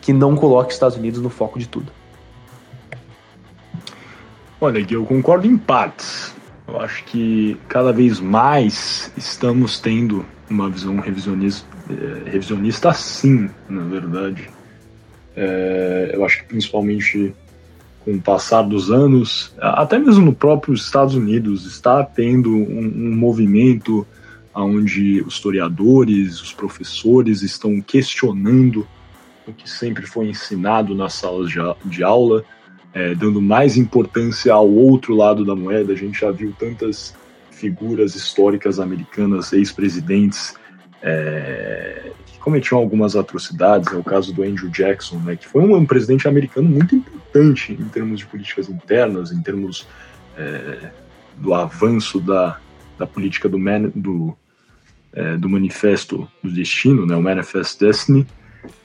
que 0.02 0.12
não 0.12 0.36
coloque 0.36 0.70
os 0.70 0.76
Estados 0.76 0.98
Unidos 0.98 1.22
no 1.22 1.30
foco 1.30 1.58
de 1.58 1.68
tudo. 1.68 1.92
Olha, 4.66 4.82
Gui, 4.82 4.96
eu 4.96 5.06
concordo 5.06 5.46
em 5.46 5.56
partes. 5.56 6.34
Eu 6.68 6.82
acho 6.82 7.04
que 7.04 7.56
cada 7.68 7.94
vez 7.94 8.20
mais 8.20 9.14
estamos 9.16 9.78
tendo 9.78 10.26
uma 10.50 10.68
visão 10.72 11.00
revisionista, 11.00 11.68
é, 11.88 12.32
revisionista 12.32 12.92
sim, 12.92 13.48
na 13.70 13.84
verdade. 13.84 14.50
É, 15.36 16.10
eu 16.16 16.26
acho 16.26 16.40
que 16.40 16.48
principalmente 16.48 17.32
com 18.04 18.16
o 18.16 18.20
passar 18.20 18.64
dos 18.64 18.90
anos, 18.90 19.54
até 19.60 20.00
mesmo 20.00 20.26
no 20.26 20.34
próprio 20.34 20.74
Estados 20.74 21.14
Unidos, 21.14 21.68
está 21.68 22.04
tendo 22.04 22.50
um, 22.50 22.92
um 23.12 23.16
movimento 23.16 24.04
onde 24.52 25.22
os 25.22 25.36
historiadores, 25.36 26.42
os 26.42 26.52
professores 26.52 27.44
estão 27.44 27.80
questionando 27.80 28.88
o 29.46 29.54
que 29.54 29.70
sempre 29.70 30.08
foi 30.08 30.28
ensinado 30.28 30.96
nas 30.96 31.14
salas 31.14 31.52
de, 31.52 31.60
de 31.86 32.04
aula 32.04 32.44
é, 32.96 33.14
dando 33.14 33.42
mais 33.42 33.76
importância 33.76 34.54
ao 34.54 34.72
outro 34.72 35.14
lado 35.14 35.44
da 35.44 35.54
moeda. 35.54 35.92
A 35.92 35.98
gente 35.98 36.22
já 36.22 36.32
viu 36.32 36.56
tantas 36.58 37.14
figuras 37.52 38.16
históricas 38.16 38.80
americanas, 38.80 39.52
ex-presidentes, 39.52 40.56
é, 41.04 42.12
que 42.26 42.40
cometiam 42.40 42.80
algumas 42.80 43.18
atrocidades. 43.18 43.92
É 43.92 43.98
o 43.98 44.04
caso 44.04 44.34
do 44.34 44.44
Andrew 44.44 44.70
Jackson, 44.70 45.18
né, 45.18 45.36
que 45.36 45.46
foi 45.46 45.62
um, 45.62 45.86
presidente 45.86 46.26
americano 46.26 46.70
muito 46.70 46.96
importante 46.96 47.74
em 47.74 47.90
termos 47.90 48.20
de 48.20 48.26
políticas 48.26 48.70
internas, 48.70 49.30
em 49.34 49.42
termos 49.42 49.86
é, 50.38 50.90
do 51.36 51.54
avanço 51.54 52.22
da, 52.22 52.60
da 52.98 53.06
política 53.06 53.50
do, 53.50 53.60
man, 53.60 53.92
do, 53.94 54.34
é, 55.12 55.36
do 55.36 55.50
Manifesto 55.50 56.30
do 56.42 56.50
Destino, 56.50 57.06
né, 57.06 57.14
o 57.14 57.22
Manifest 57.22 57.78
Destiny 57.78 58.26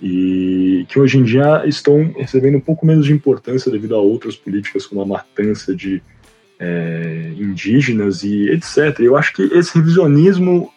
e 0.01 0.87
que 0.89 0.99
hoje 0.99 1.19
em 1.19 1.23
dia 1.23 1.63
estão 1.67 2.13
recebendo 2.17 2.57
um 2.57 2.61
pouco 2.61 2.87
menos 2.87 3.07
de 3.07 3.13
importância 3.13 3.71
devido 3.71 3.95
a 3.95 3.99
outras 3.99 4.37
políticas 4.37 4.87
como 4.87 5.01
a 5.03 5.07
matança 5.07 5.75
de 5.75 6.03
é, 6.59 7.33
indígenas 7.37 8.23
e 8.23 8.51
etc. 8.51 9.01
Eu 9.01 9.17
acho 9.17 9.33
que 9.33 9.43
esse 9.43 9.75
revisionismo, 9.77 10.71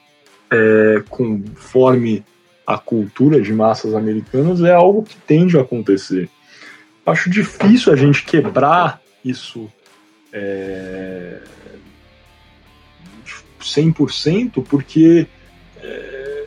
é, 0.49 1.03
conforme 1.09 2.23
a 2.65 2.77
cultura 2.77 3.41
de 3.41 3.51
massas 3.51 3.93
americanas, 3.93 4.61
é 4.61 4.73
algo 4.73 5.03
que 5.03 5.17
tende 5.17 5.57
a 5.57 5.61
acontecer. 5.61 6.29
Acho 7.05 7.29
difícil 7.29 7.91
a 7.91 7.95
gente 7.95 8.23
quebrar 8.23 9.01
isso 9.25 9.69
é, 10.31 11.39
100%, 13.59 14.63
porque 14.63 15.27
é, 15.81 16.45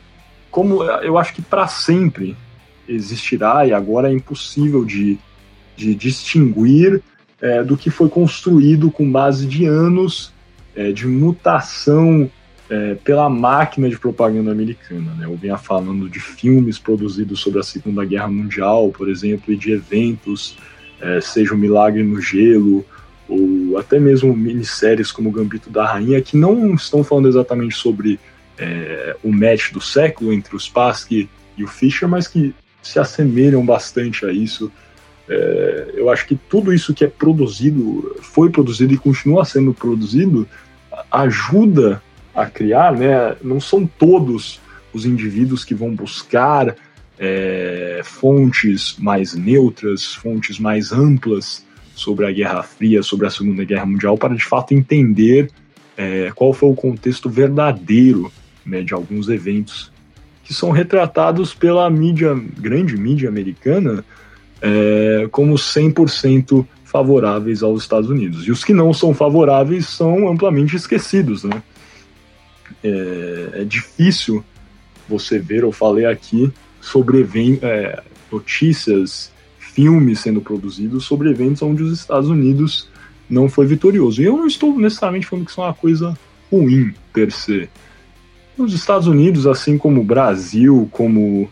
como 0.50 0.82
eu 0.82 1.18
acho 1.18 1.34
que 1.34 1.42
para 1.42 1.66
sempre 1.68 2.36
existirá 2.88 3.66
e 3.66 3.72
agora 3.72 4.10
é 4.10 4.12
impossível 4.12 4.84
de, 4.84 5.18
de 5.76 5.94
distinguir 5.94 7.02
é, 7.40 7.62
do 7.62 7.76
que 7.76 7.90
foi 7.90 8.08
construído 8.08 8.90
com 8.90 9.10
base 9.10 9.46
de 9.46 9.66
anos 9.66 10.32
é, 10.74 10.92
de 10.92 11.06
mutação 11.06 12.30
é, 12.68 12.94
pela 12.96 13.28
máquina 13.28 13.88
de 13.88 13.98
propaganda 13.98 14.50
americana. 14.50 15.14
Né? 15.14 15.26
Eu 15.26 15.36
vinha 15.36 15.56
falando 15.56 16.08
de 16.08 16.20
filmes 16.20 16.78
produzidos 16.78 17.40
sobre 17.40 17.60
a 17.60 17.62
Segunda 17.62 18.04
Guerra 18.04 18.28
Mundial, 18.28 18.90
por 18.90 19.08
exemplo, 19.08 19.52
e 19.52 19.56
de 19.56 19.72
eventos, 19.72 20.58
é, 21.00 21.20
seja 21.20 21.54
o 21.54 21.58
Milagre 21.58 22.02
no 22.02 22.20
Gelo, 22.20 22.84
ou 23.28 23.76
até 23.78 23.98
mesmo 23.98 24.36
minisséries 24.36 25.10
como 25.10 25.30
Gambito 25.30 25.68
da 25.70 25.84
Rainha, 25.84 26.22
que 26.22 26.36
não 26.36 26.74
estão 26.74 27.02
falando 27.02 27.28
exatamente 27.28 27.74
sobre 27.74 28.18
é, 28.58 29.16
o 29.22 29.32
match 29.32 29.72
do 29.72 29.80
século 29.80 30.32
entre 30.32 30.54
o 30.54 30.60
Spassky 30.60 31.28
e 31.56 31.64
o 31.64 31.68
Fischer, 31.68 32.08
mas 32.08 32.28
que 32.28 32.54
se 32.86 32.98
assemelham 32.98 33.64
bastante 33.64 34.24
a 34.24 34.32
isso. 34.32 34.70
É, 35.28 35.94
eu 35.94 36.08
acho 36.08 36.26
que 36.26 36.36
tudo 36.36 36.72
isso 36.72 36.94
que 36.94 37.04
é 37.04 37.08
produzido, 37.08 38.16
foi 38.22 38.50
produzido 38.50 38.94
e 38.94 38.98
continua 38.98 39.44
sendo 39.44 39.74
produzido, 39.74 40.48
ajuda 41.10 42.02
a 42.34 42.46
criar, 42.46 42.92
né? 42.92 43.36
Não 43.42 43.60
são 43.60 43.86
todos 43.86 44.60
os 44.92 45.04
indivíduos 45.04 45.64
que 45.64 45.74
vão 45.74 45.94
buscar 45.94 46.76
é, 47.18 48.00
fontes 48.04 48.96
mais 48.98 49.34
neutras, 49.34 50.14
fontes 50.14 50.58
mais 50.58 50.92
amplas 50.92 51.64
sobre 51.94 52.26
a 52.26 52.32
Guerra 52.32 52.62
Fria, 52.62 53.02
sobre 53.02 53.26
a 53.26 53.30
Segunda 53.30 53.64
Guerra 53.64 53.86
Mundial, 53.86 54.18
para 54.18 54.34
de 54.34 54.44
fato 54.44 54.74
entender 54.74 55.50
é, 55.96 56.30
qual 56.34 56.52
foi 56.52 56.68
o 56.68 56.74
contexto 56.74 57.28
verdadeiro 57.28 58.30
né, 58.64 58.82
de 58.82 58.92
alguns 58.92 59.28
eventos 59.28 59.90
que 60.46 60.54
são 60.54 60.70
retratados 60.70 61.52
pela 61.52 61.90
mídia, 61.90 62.32
grande 62.56 62.96
mídia 62.96 63.28
americana, 63.28 64.04
é, 64.62 65.26
como 65.32 65.54
100% 65.54 66.64
favoráveis 66.84 67.64
aos 67.64 67.82
Estados 67.82 68.08
Unidos. 68.08 68.46
E 68.46 68.52
os 68.52 68.64
que 68.64 68.72
não 68.72 68.94
são 68.94 69.12
favoráveis 69.12 69.88
são 69.88 70.28
amplamente 70.28 70.76
esquecidos. 70.76 71.42
Né? 71.42 71.60
É, 72.84 73.48
é 73.54 73.64
difícil 73.64 74.44
você 75.08 75.40
ver, 75.40 75.64
eu 75.64 75.72
falei 75.72 76.06
aqui, 76.06 76.52
sobre 76.80 77.26
é, 77.62 78.00
notícias, 78.30 79.32
filmes 79.58 80.20
sendo 80.20 80.40
produzidos 80.40 81.04
sobre 81.04 81.28
eventos 81.28 81.60
onde 81.60 81.82
os 81.82 81.98
Estados 81.98 82.30
Unidos 82.30 82.88
não 83.28 83.48
foi 83.48 83.66
vitorioso. 83.66 84.22
E 84.22 84.26
eu 84.26 84.36
não 84.36 84.46
estou 84.46 84.78
necessariamente 84.78 85.26
falando 85.26 85.44
que 85.44 85.50
isso 85.50 85.60
é 85.60 85.64
uma 85.64 85.74
coisa 85.74 86.16
ruim, 86.52 86.94
per 87.12 87.32
se. 87.32 87.68
Os 88.58 88.72
Estados 88.72 89.06
Unidos, 89.06 89.46
assim 89.46 89.76
como 89.76 90.00
o 90.00 90.04
Brasil, 90.04 90.88
como 90.90 91.48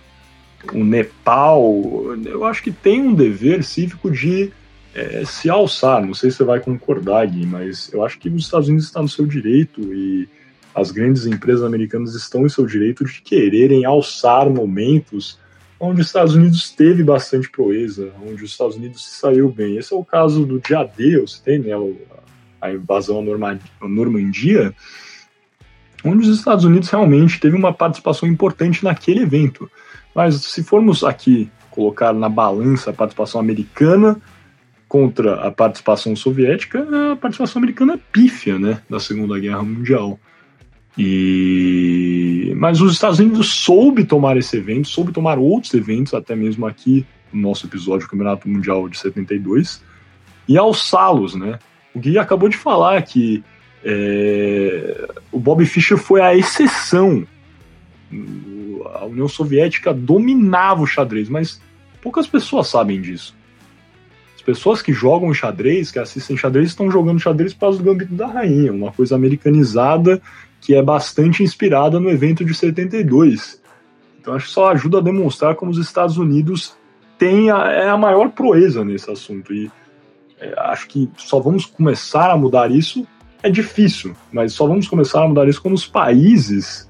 o 0.72 0.84
Nepal, 0.84 2.16
eu 2.24 2.44
acho 2.44 2.62
que 2.62 2.70
tem 2.70 3.02
um 3.02 3.14
dever 3.14 3.62
cívico 3.62 4.10
de 4.10 4.50
é, 4.94 5.24
se 5.26 5.50
alçar. 5.50 6.04
Não 6.04 6.14
sei 6.14 6.30
se 6.30 6.38
você 6.38 6.44
vai 6.44 6.60
concordar, 6.60 7.26
Gui, 7.26 7.44
mas 7.44 7.92
eu 7.92 8.04
acho 8.04 8.18
que 8.18 8.28
os 8.28 8.44
Estados 8.44 8.68
Unidos 8.68 8.86
estão 8.86 9.02
no 9.02 9.08
seu 9.08 9.26
direito 9.26 9.80
e 9.92 10.28
as 10.74 10.90
grandes 10.90 11.26
empresas 11.26 11.62
americanas 11.62 12.14
estão 12.14 12.46
em 12.46 12.48
seu 12.48 12.66
direito 12.66 13.04
de 13.04 13.20
quererem 13.20 13.84
alçar 13.84 14.48
momentos 14.48 15.38
onde 15.78 16.00
os 16.00 16.06
Estados 16.06 16.34
Unidos 16.34 16.70
teve 16.70 17.02
bastante 17.02 17.50
proeza, 17.50 18.10
onde 18.22 18.42
os 18.42 18.50
Estados 18.50 18.76
Unidos 18.76 19.04
se 19.04 19.20
saiu 19.20 19.50
bem. 19.50 19.76
Esse 19.76 19.92
é 19.92 19.96
o 19.96 20.04
caso 20.04 20.46
do 20.46 20.58
dia 20.58 20.82
D, 20.84 21.20
você 21.20 21.40
tem 21.42 21.58
né, 21.58 21.72
a 22.60 22.72
invasão 22.72 23.20
à 23.20 23.88
Normandia, 23.88 24.74
onde 26.04 26.28
os 26.28 26.38
Estados 26.38 26.64
Unidos 26.64 26.88
realmente 26.90 27.40
teve 27.40 27.56
uma 27.56 27.72
participação 27.72 28.28
importante 28.28 28.84
naquele 28.84 29.22
evento. 29.22 29.70
Mas 30.14 30.36
se 30.36 30.62
formos 30.62 31.02
aqui 31.02 31.50
colocar 31.70 32.12
na 32.12 32.28
balança 32.28 32.90
a 32.90 32.92
participação 32.92 33.40
americana 33.40 34.20
contra 34.86 35.46
a 35.46 35.50
participação 35.50 36.14
soviética, 36.14 36.86
a 37.12 37.16
participação 37.16 37.58
americana 37.60 37.94
é 37.94 37.98
pífia, 38.12 38.58
né, 38.58 38.80
da 38.88 39.00
Segunda 39.00 39.38
Guerra 39.38 39.62
Mundial. 39.62 40.18
E 40.96 42.54
mas 42.56 42.80
os 42.80 42.92
Estados 42.92 43.18
Unidos 43.18 43.48
soube 43.52 44.04
tomar 44.04 44.36
esse 44.36 44.56
evento, 44.56 44.86
soube 44.86 45.10
tomar 45.10 45.38
outros 45.38 45.74
eventos, 45.74 46.14
até 46.14 46.36
mesmo 46.36 46.66
aqui 46.66 47.04
no 47.32 47.48
nosso 47.48 47.66
episódio 47.66 48.06
do 48.06 48.10
Campeonato 48.10 48.48
Mundial 48.48 48.88
de 48.88 48.96
72, 48.98 49.82
e 50.46 50.56
alçá-los, 50.56 51.34
né? 51.34 51.58
O 51.92 51.98
Gui 51.98 52.16
acabou 52.16 52.48
de 52.48 52.56
falar 52.56 53.02
que 53.02 53.42
é, 53.84 55.08
o 55.30 55.38
Bob 55.38 55.64
Fischer 55.66 55.98
foi 55.98 56.20
a 56.20 56.34
exceção. 56.34 57.26
A 58.94 59.04
União 59.04 59.28
Soviética 59.28 59.92
dominava 59.92 60.82
o 60.82 60.86
xadrez, 60.86 61.28
mas 61.28 61.60
poucas 62.00 62.26
pessoas 62.26 62.68
sabem 62.68 63.00
disso. 63.00 63.36
pessoas 64.44 64.82
que 64.82 64.92
jogam 64.92 65.32
xadrez, 65.32 65.90
que 65.90 65.98
assistem 65.98 66.36
xadrez, 66.36 66.68
estão 66.68 66.90
jogando 66.90 67.20
xadrez 67.20 67.52
por 67.54 67.60
causa 67.60 67.78
do 67.78 67.84
Gambito 67.84 68.14
da 68.14 68.26
Rainha, 68.26 68.72
uma 68.72 68.92
coisa 68.92 69.14
americanizada 69.14 70.20
que 70.60 70.74
é 70.74 70.82
bastante 70.82 71.42
inspirada 71.42 72.00
no 72.00 72.10
evento 72.10 72.42
de 72.42 72.54
72. 72.54 73.62
Então 74.18 74.34
acho 74.34 74.46
que 74.46 74.52
só 74.52 74.70
ajuda 74.70 74.98
a 74.98 75.02
demonstrar 75.02 75.54
como 75.56 75.70
os 75.70 75.76
Estados 75.76 76.16
Unidos 76.16 76.74
têm 77.18 77.50
a, 77.50 77.70
é 77.70 77.88
a 77.90 77.98
maior 77.98 78.30
proeza 78.30 78.82
nesse 78.82 79.10
assunto. 79.10 79.52
E 79.52 79.70
é, 80.40 80.54
acho 80.58 80.88
que 80.88 81.10
só 81.18 81.38
vamos 81.38 81.66
começar 81.66 82.30
a 82.30 82.36
mudar 82.36 82.70
isso. 82.70 83.06
É 83.44 83.50
difícil, 83.50 84.16
mas 84.32 84.54
só 84.54 84.66
vamos 84.66 84.88
começar 84.88 85.22
a 85.22 85.28
mudar 85.28 85.46
isso 85.46 85.60
quando 85.60 85.74
os 85.74 85.86
países 85.86 86.88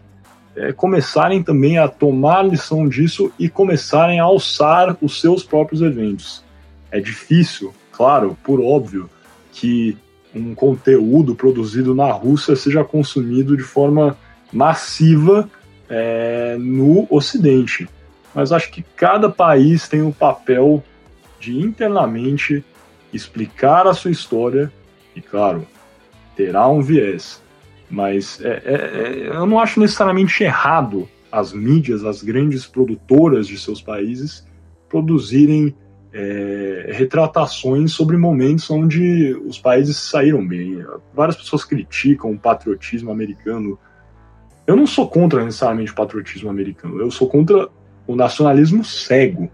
é, 0.55 0.73
começarem 0.73 1.43
também 1.43 1.79
a 1.79 1.89
tomar 1.89 2.45
lição 2.45 2.89
disso 2.89 3.33
e 3.37 3.49
começarem 3.49 4.21
a 4.21 4.23
alçar 4.23 4.97
os 5.03 5.21
seus 5.21 5.43
próprios 5.43 5.83
eventos. 5.83 6.45
É 6.93 7.01
difícil, 7.01 7.75
claro, 7.91 8.39
por 8.45 8.61
óbvio, 8.61 9.11
que 9.51 9.99
um 10.33 10.55
conteúdo 10.55 11.35
produzido 11.35 11.93
na 11.93 12.13
Rússia 12.13 12.55
seja 12.55 12.85
consumido 12.85 13.57
de 13.57 13.65
forma 13.65 14.17
massiva 14.53 15.51
é, 15.91 16.57
no 16.57 17.05
Ocidente. 17.11 17.89
Mas 18.33 18.53
acho 18.53 18.71
que 18.71 18.85
cada 18.95 19.29
país 19.29 19.89
tem 19.89 20.03
o 20.03 20.07
um 20.07 20.13
papel 20.13 20.85
de 21.41 21.59
internamente 21.59 22.65
explicar 23.13 23.89
a 23.89 23.93
sua 23.93 24.13
história 24.13 24.73
e, 25.17 25.21
claro, 25.21 25.67
terá 26.37 26.69
um 26.69 26.81
viés. 26.81 27.43
Mas 27.91 28.41
é, 28.43 28.63
é, 28.65 28.75
é 28.75 29.29
eu 29.29 29.47
não 29.47 29.59
acho 29.59 29.81
necessariamente 29.81 30.43
errado 30.43 31.09
as 31.31 31.53
mídias, 31.53 32.05
as 32.05 32.23
grandes 32.23 32.65
produtoras 32.65 33.49
de 33.49 33.59
seus 33.59 33.83
países, 33.83 34.47
produzirem 34.89 35.75
é, 36.13 36.91
retratações 36.93 37.91
sobre 37.93 38.17
momentos 38.17 38.71
onde 38.71 39.35
os 39.45 39.59
países 39.59 39.97
saíram 39.97 40.47
bem. 40.47 40.85
Várias 41.13 41.37
pessoas 41.37 41.65
criticam 41.65 42.31
o 42.31 42.39
patriotismo 42.39 43.11
americano. 43.11 43.77
Eu 44.65 44.77
não 44.77 44.87
sou 44.87 45.09
contra 45.09 45.45
necessariamente 45.45 45.91
o 45.91 45.95
patriotismo 45.95 46.49
americano, 46.49 47.01
eu 47.01 47.11
sou 47.11 47.29
contra 47.29 47.69
o 48.07 48.15
nacionalismo 48.15 48.85
cego, 48.85 49.51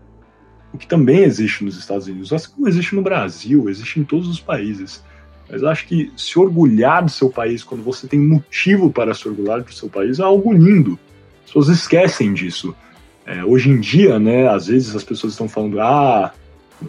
o 0.73 0.79
que 0.79 0.87
também 0.87 1.21
existe 1.21 1.65
nos 1.65 1.79
Estados 1.79 2.07
Unidos, 2.07 2.33
assim 2.33 2.51
como 2.53 2.69
existe 2.69 2.95
no 2.95 3.03
Brasil, 3.03 3.69
existe 3.69 3.99
em 3.99 4.05
todos 4.05 4.29
os 4.29 4.39
países. 4.39 5.03
Mas 5.51 5.65
acho 5.65 5.87
que 5.87 6.13
se 6.17 6.39
orgulhar 6.39 7.05
do 7.05 7.11
seu 7.11 7.29
país 7.29 7.65
quando 7.65 7.83
você 7.83 8.07
tem 8.07 8.21
motivo 8.21 8.91
para 8.91 9.13
se 9.15 9.27
orgulhar 9.27 9.63
do 9.63 9.73
seu 9.73 9.89
país 9.89 10.21
é 10.21 10.23
algo 10.23 10.53
lindo. 10.53 10.99
As 11.41 11.47
pessoas 11.47 11.69
esquecem 11.69 12.33
disso. 12.33 12.75
É, 13.27 13.45
hoje 13.45 13.69
em 13.71 13.81
dia, 13.81 14.19
né, 14.19 14.49
às 14.49 14.69
vezes 14.69 14.95
as 14.95 15.05
pessoas 15.05 15.33
estão 15.33 15.49
falando, 15.49 15.81
ah, 15.81 16.33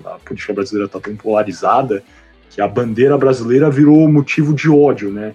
a 0.06 0.10
política 0.26 0.54
brasileira 0.54 0.86
está 0.86 1.00
tão 1.00 1.16
polarizada 1.16 2.04
que 2.50 2.62
a 2.62 2.68
bandeira 2.68 3.18
brasileira 3.18 3.70
virou 3.70 4.08
motivo 4.12 4.54
de 4.54 4.70
ódio, 4.70 5.12
né? 5.12 5.34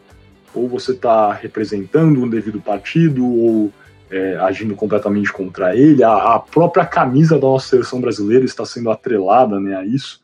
Ou 0.55 0.69
você 0.69 0.93
está 0.93 1.33
representando 1.33 2.23
um 2.23 2.29
devido 2.29 2.61
partido, 2.61 3.27
ou 3.27 3.73
é, 4.11 4.37
agindo 4.37 4.75
completamente 4.75 5.33
contra 5.33 5.75
ele. 5.75 6.03
A, 6.03 6.35
a, 6.35 6.39
própria 6.39 6.85
camisa 6.85 7.37
da 7.37 7.47
nossa 7.47 7.69
seleção 7.69 8.01
brasileira 8.01 8.45
está 8.45 8.65
sendo 8.65 8.91
atrelada 8.91 9.59
né, 9.59 9.77
a 9.77 9.85
isso. 9.85 10.21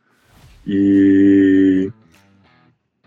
E 0.66 1.90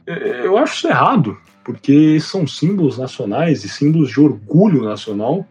eu 0.08 0.58
acho 0.58 0.76
isso 0.76 0.88
errado, 0.88 1.38
porque 1.64 2.20
são 2.20 2.46
símbolos 2.46 2.98
nacionais 2.98 3.64
e 3.64 3.70
símbolos 3.70 4.10
de 4.10 4.20
orgulho 4.20 4.84
nacional 4.84 5.48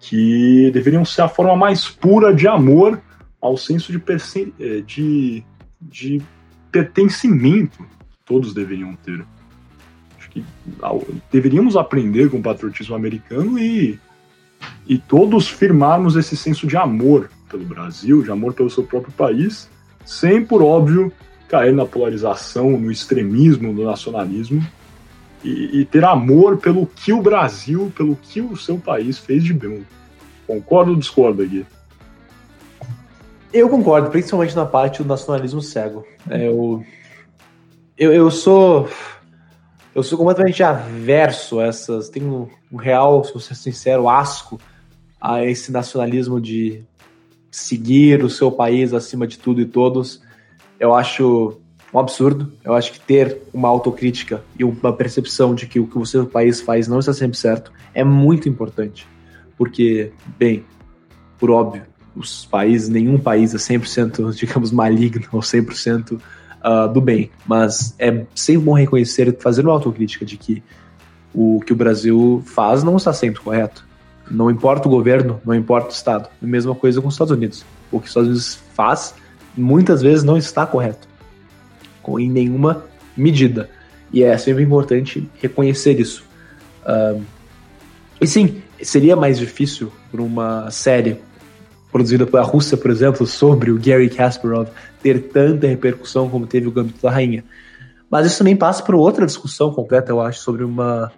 que 0.00 0.70
deveriam 0.72 1.04
ser 1.04 1.22
a 1.22 1.28
forma 1.28 1.56
mais 1.56 1.88
pura 1.88 2.32
de 2.32 2.46
amor 2.46 3.00
ao 3.40 3.56
senso 3.56 3.90
de, 3.90 4.02
é, 4.60 4.80
de, 4.80 5.44
de 5.80 6.22
pertencimento 6.70 7.84
todos 8.28 8.52
deveriam 8.52 8.94
ter. 8.96 9.24
Acho 10.18 10.30
que 10.30 10.44
deveríamos 11.32 11.76
aprender 11.76 12.30
com 12.30 12.36
o 12.38 12.42
patriotismo 12.42 12.94
americano 12.94 13.58
e, 13.58 13.98
e 14.86 14.98
todos 14.98 15.48
firmarmos 15.48 16.14
esse 16.14 16.36
senso 16.36 16.66
de 16.66 16.76
amor 16.76 17.30
pelo 17.48 17.64
Brasil, 17.64 18.22
de 18.22 18.30
amor 18.30 18.52
pelo 18.52 18.68
seu 18.68 18.84
próprio 18.84 19.12
país, 19.12 19.70
sem, 20.04 20.44
por 20.44 20.62
óbvio, 20.62 21.10
cair 21.48 21.72
na 21.72 21.86
polarização, 21.86 22.78
no 22.78 22.90
extremismo, 22.90 23.72
no 23.72 23.84
nacionalismo, 23.84 24.64
e, 25.42 25.80
e, 25.80 25.84
ter 25.84 26.04
amor 26.04 26.58
pelo 26.58 26.86
que 26.86 27.12
o 27.12 27.22
Brasil, 27.22 27.92
pelo 27.96 28.16
que 28.16 28.40
o 28.40 28.56
seu 28.56 28.76
país 28.76 29.18
fez 29.18 29.44
de 29.44 29.54
bom. 29.54 29.80
Concorda 30.46 30.90
ou 30.90 30.96
discorda, 30.96 31.44
Gui? 31.44 31.64
Eu 33.52 33.68
concordo, 33.68 34.10
principalmente 34.10 34.54
na 34.54 34.66
parte 34.66 35.02
do 35.02 35.08
nacionalismo 35.08 35.62
cego. 35.62 36.04
É, 36.28 36.48
eu, 36.48 36.84
eu, 37.96 38.12
eu 38.12 38.30
sou 38.30 38.88
eu 39.94 40.02
sou 40.02 40.16
completamente 40.16 40.62
averso 40.62 41.58
a 41.58 41.66
essas. 41.66 42.08
Tenho 42.08 42.48
um 42.70 42.76
real, 42.76 43.24
se 43.24 43.32
você 43.32 43.54
ser 43.54 43.72
sincero, 43.72 44.08
asco 44.08 44.60
a 45.20 45.44
esse 45.44 45.72
nacionalismo 45.72 46.40
de 46.40 46.84
seguir 47.50 48.22
o 48.22 48.30
seu 48.30 48.52
país 48.52 48.92
acima 48.92 49.26
de 49.26 49.38
tudo 49.38 49.60
e 49.60 49.64
todos. 49.64 50.22
Eu 50.78 50.94
acho 50.94 51.60
um 51.92 51.98
absurdo. 51.98 52.52
Eu 52.64 52.74
acho 52.74 52.92
que 52.92 53.00
ter 53.00 53.38
uma 53.52 53.68
autocrítica 53.68 54.42
e 54.58 54.64
uma 54.64 54.92
percepção 54.92 55.54
de 55.54 55.66
que 55.66 55.80
o 55.80 55.86
que 55.86 55.98
o 55.98 56.06
seu 56.06 56.26
país 56.26 56.60
faz 56.60 56.88
não 56.88 56.98
está 56.98 57.12
sempre 57.12 57.36
certo 57.36 57.72
é 57.94 58.04
muito 58.04 58.48
importante. 58.48 59.06
Porque, 59.56 60.12
bem, 60.38 60.64
por 61.38 61.50
óbvio, 61.50 61.82
os 62.14 62.44
países, 62.46 62.88
nenhum 62.88 63.18
país 63.18 63.54
é 63.54 63.58
100%, 63.58 64.34
digamos, 64.36 64.70
maligno 64.70 65.26
ou 65.32 65.40
100% 65.40 66.12
uh, 66.12 66.20
ah, 66.60 66.86
do 66.86 67.00
bem, 67.00 67.30
mas 67.46 67.94
é 67.98 68.24
sempre 68.34 68.64
bom 68.64 68.72
reconhecer, 68.72 69.36
fazer 69.38 69.62
uma 69.62 69.72
autocrítica 69.72 70.24
de 70.24 70.36
que 70.36 70.62
o 71.34 71.60
que 71.60 71.72
o 71.72 71.76
Brasil 71.76 72.42
faz 72.46 72.82
não 72.82 72.96
está 72.96 73.12
sempre 73.12 73.40
correto. 73.40 73.86
Não 74.30 74.50
importa 74.50 74.88
o 74.88 74.90
governo, 74.90 75.40
não 75.44 75.54
importa 75.54 75.88
o 75.88 75.92
Estado. 75.92 76.28
A 76.42 76.46
mesma 76.46 76.74
coisa 76.74 77.00
com 77.00 77.08
os 77.08 77.14
Estados 77.14 77.32
Unidos. 77.32 77.64
O 77.90 77.98
que 77.98 78.06
os 78.06 78.10
Estados 78.10 78.28
Unidos 78.28 78.58
faz, 78.74 79.14
muitas 79.58 80.02
vezes 80.02 80.24
não 80.24 80.36
está 80.36 80.66
correto, 80.66 81.08
em 82.18 82.30
nenhuma 82.30 82.84
medida. 83.16 83.68
E 84.12 84.22
é 84.22 84.36
sempre 84.38 84.62
importante 84.62 85.28
reconhecer 85.40 86.00
isso. 86.00 86.24
Uh, 86.82 87.22
e 88.20 88.26
sim, 88.26 88.62
seria 88.82 89.14
mais 89.14 89.38
difícil 89.38 89.92
para 90.10 90.22
uma 90.22 90.70
série 90.70 91.18
produzida 91.92 92.26
pela 92.26 92.42
Rússia, 92.42 92.76
por 92.76 92.90
exemplo, 92.90 93.26
sobre 93.26 93.70
o 93.70 93.78
Gary 93.78 94.08
Kasparov 94.08 94.68
ter 95.02 95.28
tanta 95.28 95.66
repercussão 95.66 96.28
como 96.28 96.46
teve 96.46 96.66
o 96.66 96.70
Gambito 96.70 97.02
da 97.02 97.10
Rainha. 97.10 97.44
Mas 98.10 98.26
isso 98.26 98.38
também 98.38 98.56
passa 98.56 98.82
por 98.82 98.94
outra 98.94 99.26
discussão 99.26 99.72
completa, 99.72 100.10
eu 100.10 100.20
acho, 100.20 100.40
sobre 100.40 100.64
uma. 100.64 101.12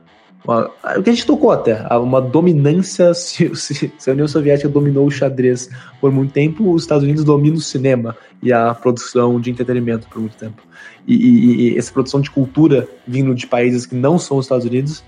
Uma 0.44 0.70
o 0.96 1.02
que 1.02 1.10
a 1.10 1.12
gente 1.12 1.26
tocou 1.26 1.50
até, 1.50 1.86
uma 1.96 2.20
dominância. 2.20 3.12
Se, 3.14 3.54
se, 3.54 3.92
se, 3.96 4.10
a 4.10 4.12
União 4.12 4.26
Soviética 4.26 4.68
dominou 4.68 5.06
o 5.06 5.10
xadrez 5.10 5.68
por 6.00 6.10
muito 6.10 6.32
tempo, 6.32 6.72
os 6.72 6.82
Estados 6.82 7.04
Unidos 7.04 7.24
dominam 7.24 7.58
o 7.58 7.60
cinema 7.60 8.16
e 8.42 8.52
a 8.52 8.74
produção 8.74 9.40
de 9.40 9.50
entretenimento 9.50 10.08
por 10.08 10.20
muito 10.20 10.36
tempo. 10.36 10.62
E, 11.06 11.14
e, 11.14 11.72
e 11.74 11.78
essa 11.78 11.92
produção 11.92 12.20
de 12.20 12.30
cultura 12.30 12.88
vindo 13.06 13.34
de 13.34 13.46
países 13.46 13.86
que 13.86 13.94
não 13.94 14.18
são 14.18 14.38
os 14.38 14.46
Estados 14.46 14.64
Unidos 14.64 15.02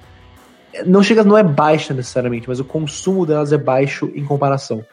não 0.87 1.03
chega, 1.03 1.23
não 1.23 1.37
é 1.37 1.43
baixa 1.43 1.93
necessariamente, 1.93 2.49
mas 2.49 2.59
o 2.59 2.65
consumo 2.65 3.27
delas 3.27 3.53
é 3.53 3.59
baixo 3.59 4.11
em 4.15 4.25
comparação. 4.25 4.85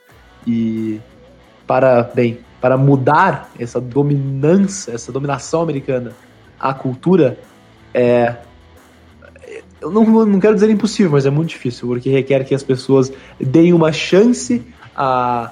E 0.46 1.00
para, 1.66 2.04
bem, 2.04 2.40
para 2.60 2.78
mudar 2.78 3.50
essa 3.58 3.80
dominância, 3.80 4.92
essa 4.92 5.12
dominação 5.12 5.62
americana 5.62 6.12
à 6.60 6.74
cultura, 6.74 7.38
é, 7.94 8.36
eu 9.82 9.92
não, 9.92 10.04
não 10.26 10.40
quero 10.40 10.56
dizer 10.56 10.70
impossível, 10.70 11.12
mas 11.12 11.26
é 11.26 11.30
muito 11.30 11.50
difícil, 11.50 11.88
porque 11.88 12.10
requer 12.10 12.44
que 12.44 12.54
as 12.54 12.64
pessoas 12.64 13.12
deem 13.40 13.74
uma 13.74 13.92
chance 13.92 14.62
a 14.96 15.52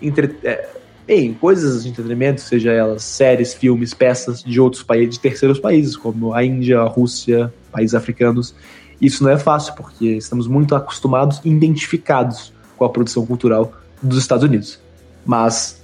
entre, 0.00 0.36
é, 0.44 0.68
bem, 1.06 1.32
coisas 1.34 1.82
de 1.82 1.88
entretenimento, 1.88 2.40
seja 2.40 2.72
elas 2.72 3.02
séries, 3.02 3.54
filmes, 3.54 3.94
peças 3.94 4.42
de 4.42 4.60
outros 4.60 4.82
países, 4.82 5.14
de 5.14 5.20
terceiros 5.20 5.58
países, 5.58 5.96
como 5.96 6.34
a 6.34 6.44
Índia, 6.44 6.80
a 6.80 6.84
Rússia, 6.84 7.52
países 7.72 7.94
africanos. 7.94 8.54
Isso 9.00 9.22
não 9.22 9.30
é 9.30 9.38
fácil, 9.38 9.74
porque 9.74 10.06
estamos 10.16 10.46
muito 10.46 10.74
acostumados 10.74 11.40
e 11.44 11.48
identificados 11.48 12.52
com 12.76 12.84
a 12.84 12.88
produção 12.88 13.24
cultural 13.26 13.72
dos 14.02 14.18
Estados 14.18 14.44
Unidos. 14.44 14.80
Mas 15.24 15.82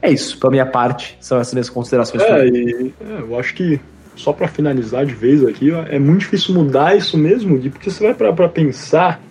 é 0.00 0.10
isso, 0.10 0.38
pela 0.38 0.50
minha 0.50 0.66
parte, 0.66 1.16
são 1.20 1.38
essas 1.38 1.54
minhas 1.54 1.68
considerações. 1.68 2.22
É, 2.22 2.46
e, 2.46 2.94
é, 3.00 3.20
eu 3.20 3.38
acho 3.38 3.54
que 3.54 3.80
só 4.18 4.32
para 4.32 4.48
finalizar 4.48 5.06
de 5.06 5.14
vez 5.14 5.44
aqui, 5.44 5.70
é 5.70 5.98
muito 5.98 6.20
difícil 6.20 6.54
mudar 6.54 6.96
isso 6.96 7.16
mesmo, 7.16 7.58
porque 7.70 7.90
você 7.90 8.12
vai 8.12 8.32
para 8.32 8.48
pensar 8.48 9.22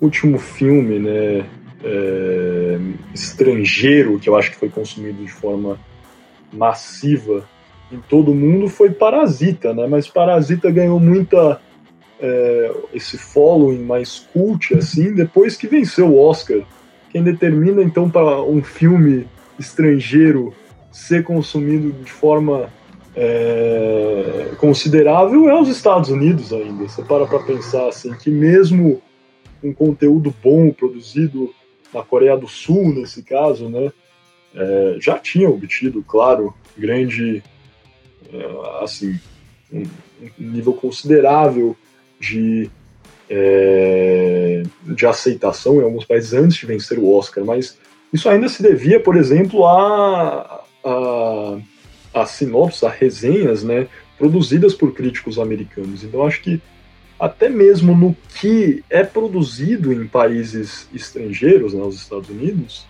o 0.00 0.06
último 0.06 0.38
filme, 0.38 0.98
né, 0.98 1.44
é, 1.84 2.78
estrangeiro 3.14 4.18
que 4.18 4.28
eu 4.28 4.36
acho 4.36 4.50
que 4.50 4.56
foi 4.56 4.68
consumido 4.68 5.22
de 5.22 5.30
forma 5.30 5.78
massiva 6.52 7.44
em 7.92 7.98
todo 8.08 8.34
mundo 8.34 8.68
foi 8.68 8.90
Parasita, 8.90 9.72
né? 9.72 9.86
Mas 9.86 10.08
Parasita 10.08 10.70
ganhou 10.70 10.98
muita 10.98 11.60
é, 12.20 12.72
esse 12.92 13.16
following 13.16 13.82
mais 13.82 14.26
cult 14.32 14.74
assim 14.74 15.14
depois 15.14 15.56
que 15.56 15.68
venceu 15.68 16.08
o 16.08 16.18
Oscar 16.18 16.62
quem 17.10 17.22
determina 17.22 17.82
então 17.82 18.10
para 18.10 18.42
um 18.42 18.62
filme 18.62 19.26
estrangeiro 19.58 20.52
ser 20.90 21.22
consumido 21.22 21.92
de 22.02 22.10
forma 22.10 22.70
é, 23.16 24.50
considerável 24.58 25.48
é 25.48 25.58
os 25.58 25.68
Estados 25.68 26.10
Unidos 26.10 26.52
ainda. 26.52 26.86
Você 26.86 27.02
para 27.02 27.26
para 27.26 27.38
pensar 27.40 27.88
assim 27.88 28.12
que 28.14 28.30
mesmo 28.30 29.02
um 29.64 29.72
conteúdo 29.72 30.34
bom 30.42 30.70
produzido 30.70 31.52
na 31.92 32.02
Coreia 32.02 32.36
do 32.36 32.46
Sul 32.46 32.94
nesse 32.94 33.22
caso, 33.22 33.70
né, 33.70 33.90
é, 34.54 34.96
já 35.00 35.18
tinha 35.18 35.48
obtido, 35.48 36.04
claro, 36.06 36.54
grande, 36.76 37.42
é, 38.32 38.84
assim, 38.84 39.18
um, 39.72 39.84
nível 40.38 40.74
considerável 40.74 41.74
de 42.20 42.70
é, 43.28 44.62
de 44.82 45.06
aceitação 45.06 45.80
em 45.80 45.84
alguns 45.84 46.04
países 46.04 46.32
antes 46.32 46.56
de 46.58 46.66
vencer 46.66 46.98
o 46.98 47.12
Oscar, 47.12 47.44
mas 47.44 47.76
isso 48.12 48.28
ainda 48.28 48.48
se 48.48 48.62
devia, 48.62 49.00
por 49.00 49.16
exemplo, 49.16 49.66
a, 49.66 50.64
a, 50.84 51.58
a 52.16 52.26
sinopses, 52.26 52.82
a 52.82 52.88
resenhas, 52.88 53.62
né, 53.62 53.88
produzidas 54.18 54.74
por 54.74 54.92
críticos 54.94 55.38
americanos. 55.38 56.02
Então 56.02 56.26
acho 56.26 56.40
que 56.40 56.60
até 57.18 57.48
mesmo 57.48 57.94
no 57.94 58.16
que 58.40 58.82
é 58.88 59.02
produzido 59.04 59.92
em 59.92 60.06
países 60.06 60.88
estrangeiros, 60.94 61.74
né, 61.74 61.82
os 61.82 61.96
Estados 61.96 62.28
Unidos, 62.28 62.86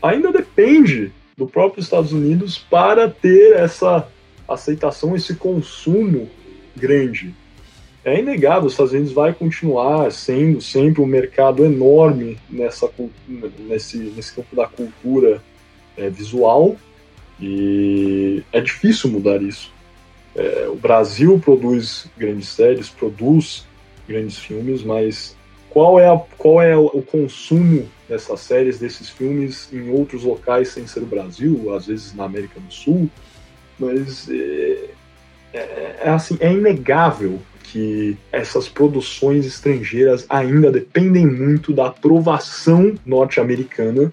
ainda 0.00 0.32
depende 0.32 1.12
do 1.36 1.46
próprio 1.46 1.80
Estados 1.80 2.12
Unidos 2.12 2.58
para 2.58 3.08
ter 3.08 3.54
essa 3.54 4.08
aceitação, 4.48 5.16
esse 5.16 5.34
consumo 5.34 6.28
grande. 6.76 7.34
É 8.04 8.18
inegável, 8.18 8.66
os 8.66 8.72
Estados 8.72 8.92
Unidos 8.92 9.12
vai 9.12 9.32
continuar 9.32 10.10
sendo 10.10 10.60
sempre 10.60 11.02
um 11.02 11.06
mercado 11.06 11.64
enorme 11.64 12.38
nessa, 12.48 12.88
nesse, 13.58 13.98
nesse 13.98 14.34
campo 14.34 14.56
da 14.56 14.66
cultura 14.66 15.42
é, 15.96 16.08
visual 16.08 16.76
e 17.40 18.42
é 18.52 18.60
difícil 18.60 19.10
mudar 19.10 19.42
isso. 19.42 19.72
É, 20.34 20.68
o 20.68 20.76
Brasil 20.76 21.38
produz 21.38 22.06
grandes 22.16 22.48
séries, 22.48 22.88
produz 22.88 23.66
grandes 24.06 24.38
filmes, 24.38 24.82
mas 24.82 25.36
qual 25.68 25.98
é, 25.98 26.08
a, 26.08 26.18
qual 26.36 26.60
é 26.60 26.76
o 26.76 27.02
consumo 27.02 27.88
dessas 28.08 28.40
séries, 28.40 28.78
desses 28.78 29.08
filmes 29.08 29.68
em 29.72 29.90
outros 29.90 30.24
locais 30.24 30.68
sem 30.68 30.86
ser 30.86 31.00
o 31.00 31.06
Brasil, 31.06 31.74
às 31.74 31.86
vezes 31.86 32.14
na 32.14 32.24
América 32.24 32.60
do 32.60 32.72
Sul? 32.72 33.08
Mas 33.78 34.28
é, 34.28 34.90
é, 35.52 35.96
é 36.04 36.10
assim, 36.10 36.36
é 36.40 36.52
inegável 36.52 37.40
que 37.62 38.16
essas 38.32 38.68
produções 38.68 39.46
estrangeiras 39.46 40.26
ainda 40.28 40.72
dependem 40.72 41.24
muito 41.24 41.72
da 41.72 41.86
aprovação 41.86 42.94
norte-americana 43.06 44.12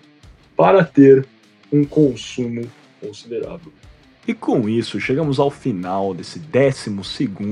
para 0.55 0.83
ter 0.83 1.25
um 1.71 1.83
consumo 1.83 2.67
considerável. 2.99 3.71
E 4.27 4.33
com 4.33 4.67
isso, 4.67 4.99
chegamos 4.99 5.39
ao 5.39 5.49
final 5.49 6.13
desse 6.13 6.37
12 6.37 6.89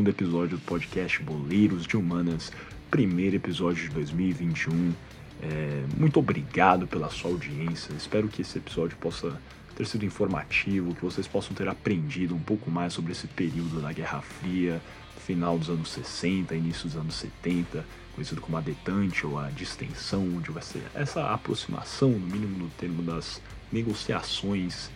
episódio 0.09 0.57
do 0.57 0.63
podcast 0.63 1.23
Boleiros 1.23 1.87
de 1.87 1.95
Humanas, 1.95 2.51
primeiro 2.91 3.37
episódio 3.37 3.87
de 3.87 3.95
2021. 3.95 4.93
É, 5.41 5.83
muito 5.97 6.19
obrigado 6.19 6.85
pela 6.85 7.09
sua 7.09 7.31
audiência. 7.31 7.93
Espero 7.93 8.27
que 8.27 8.41
esse 8.41 8.57
episódio 8.57 8.97
possa 8.97 9.39
ter 9.75 9.85
sido 9.85 10.03
informativo, 10.03 10.93
que 10.93 11.01
vocês 11.01 11.27
possam 11.27 11.53
ter 11.53 11.67
aprendido 11.69 12.35
um 12.35 12.39
pouco 12.39 12.69
mais 12.69 12.91
sobre 12.91 13.13
esse 13.13 13.27
período 13.27 13.81
da 13.81 13.93
Guerra 13.93 14.21
Fria, 14.21 14.81
final 15.25 15.57
dos 15.57 15.69
anos 15.69 15.89
60, 15.89 16.55
início 16.55 16.89
dos 16.89 16.97
anos 16.97 17.15
70, 17.15 17.85
conhecido 18.13 18.41
como 18.41 18.57
a 18.57 18.61
detente 18.61 19.25
ou 19.25 19.39
a 19.39 19.49
distensão, 19.49 20.23
onde 20.35 20.51
vai 20.51 20.61
ser 20.61 20.83
essa 20.93 21.33
aproximação, 21.33 22.09
no 22.11 22.27
mínimo 22.27 22.57
no 22.57 22.69
termo 22.71 23.01
das 23.01 23.41
negociações 23.71 24.89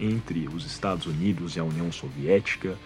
entre 0.00 0.48
os 0.48 0.64
Estados 0.64 1.06
Unidos 1.06 1.56
e 1.56 1.60
a 1.60 1.64
União 1.64 1.90
Soviética, 1.90 2.76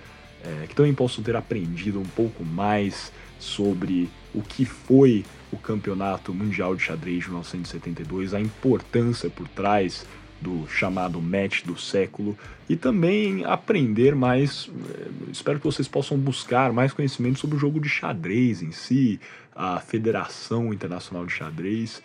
é, 0.44 0.66
que 0.66 0.74
também 0.74 0.94
possam 0.94 1.22
ter 1.22 1.36
aprendido 1.36 2.00
um 2.00 2.06
pouco 2.06 2.44
mais 2.44 3.12
sobre 3.38 4.10
o 4.34 4.42
que 4.42 4.64
foi 4.64 5.24
o 5.52 5.56
Campeonato 5.56 6.32
Mundial 6.32 6.74
de 6.76 6.82
Xadrez 6.82 7.24
de 7.24 7.28
1972, 7.30 8.34
a 8.34 8.40
importância 8.40 9.28
por 9.28 9.48
trás 9.48 10.06
do 10.40 10.66
chamado 10.68 11.20
match 11.20 11.64
do 11.64 11.78
século 11.78 12.36
e 12.68 12.76
também 12.76 13.44
aprender 13.44 14.14
mais. 14.14 14.70
Eh, 14.94 15.08
espero 15.30 15.58
que 15.58 15.66
vocês 15.66 15.86
possam 15.86 16.16
buscar 16.16 16.72
mais 16.72 16.92
conhecimento 16.92 17.38
sobre 17.38 17.56
o 17.56 17.58
jogo 17.58 17.78
de 17.78 17.88
xadrez 17.88 18.62
em 18.62 18.72
si, 18.72 19.20
a 19.54 19.78
Federação 19.80 20.72
Internacional 20.72 21.26
de 21.26 21.32
Xadrez, 21.32 22.02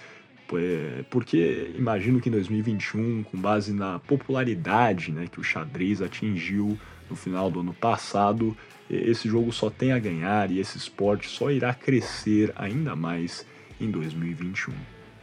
porque 1.10 1.72
imagino 1.76 2.20
que 2.20 2.30
em 2.30 2.32
2021, 2.32 3.24
com 3.24 3.38
base 3.38 3.74
na 3.74 4.00
popularidade 4.00 5.12
né, 5.12 5.28
que 5.32 5.40
o 5.40 5.44
xadrez 5.44 6.02
atingiu 6.02 6.78
no 7.10 7.16
final 7.16 7.50
do 7.50 7.60
ano 7.60 7.74
passado, 7.74 8.56
esse 8.90 9.28
jogo 9.28 9.52
só 9.52 9.70
tem 9.70 9.92
a 9.92 10.00
ganhar 10.00 10.52
e 10.52 10.60
esse 10.60 10.78
esporte 10.78 11.28
só 11.28 11.50
irá 11.50 11.74
crescer 11.74 12.52
ainda 12.56 12.96
mais 12.96 13.46
em 13.80 13.90
2021. 13.90 14.74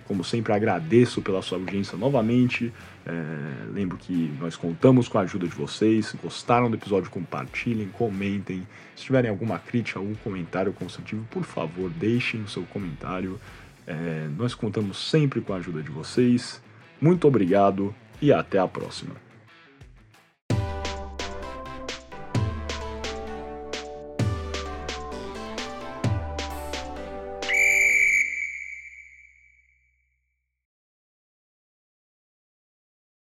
Como 0.04 0.24
sempre, 0.24 0.52
agradeço 0.52 1.22
pela 1.22 1.40
sua 1.40 1.58
audiência 1.58 1.96
novamente. 1.96 2.72
É, 3.06 3.12
lembro 3.72 3.96
que 3.96 4.32
nós 4.40 4.56
contamos 4.56 5.08
com 5.08 5.18
a 5.18 5.22
ajuda 5.22 5.46
de 5.46 5.54
vocês. 5.54 6.06
Se 6.06 6.16
gostaram 6.16 6.68
do 6.68 6.76
episódio, 6.76 7.08
compartilhem, 7.08 7.88
comentem. 7.88 8.66
Se 8.96 9.04
tiverem 9.04 9.30
alguma 9.30 9.58
crítica, 9.58 9.98
algum 9.98 10.14
comentário 10.16 10.72
construtivo, 10.72 11.24
por 11.30 11.44
favor, 11.44 11.88
deixem 11.88 12.42
o 12.42 12.48
seu 12.48 12.64
comentário. 12.64 13.40
É, 13.86 14.28
nós 14.36 14.54
contamos 14.54 15.10
sempre 15.10 15.40
com 15.40 15.52
a 15.52 15.56
ajuda 15.56 15.82
de 15.82 15.90
vocês. 15.90 16.62
Muito 17.00 17.26
obrigado 17.26 17.94
e 18.20 18.32
até 18.32 18.58
a 18.58 18.68
próxima. 18.68 19.14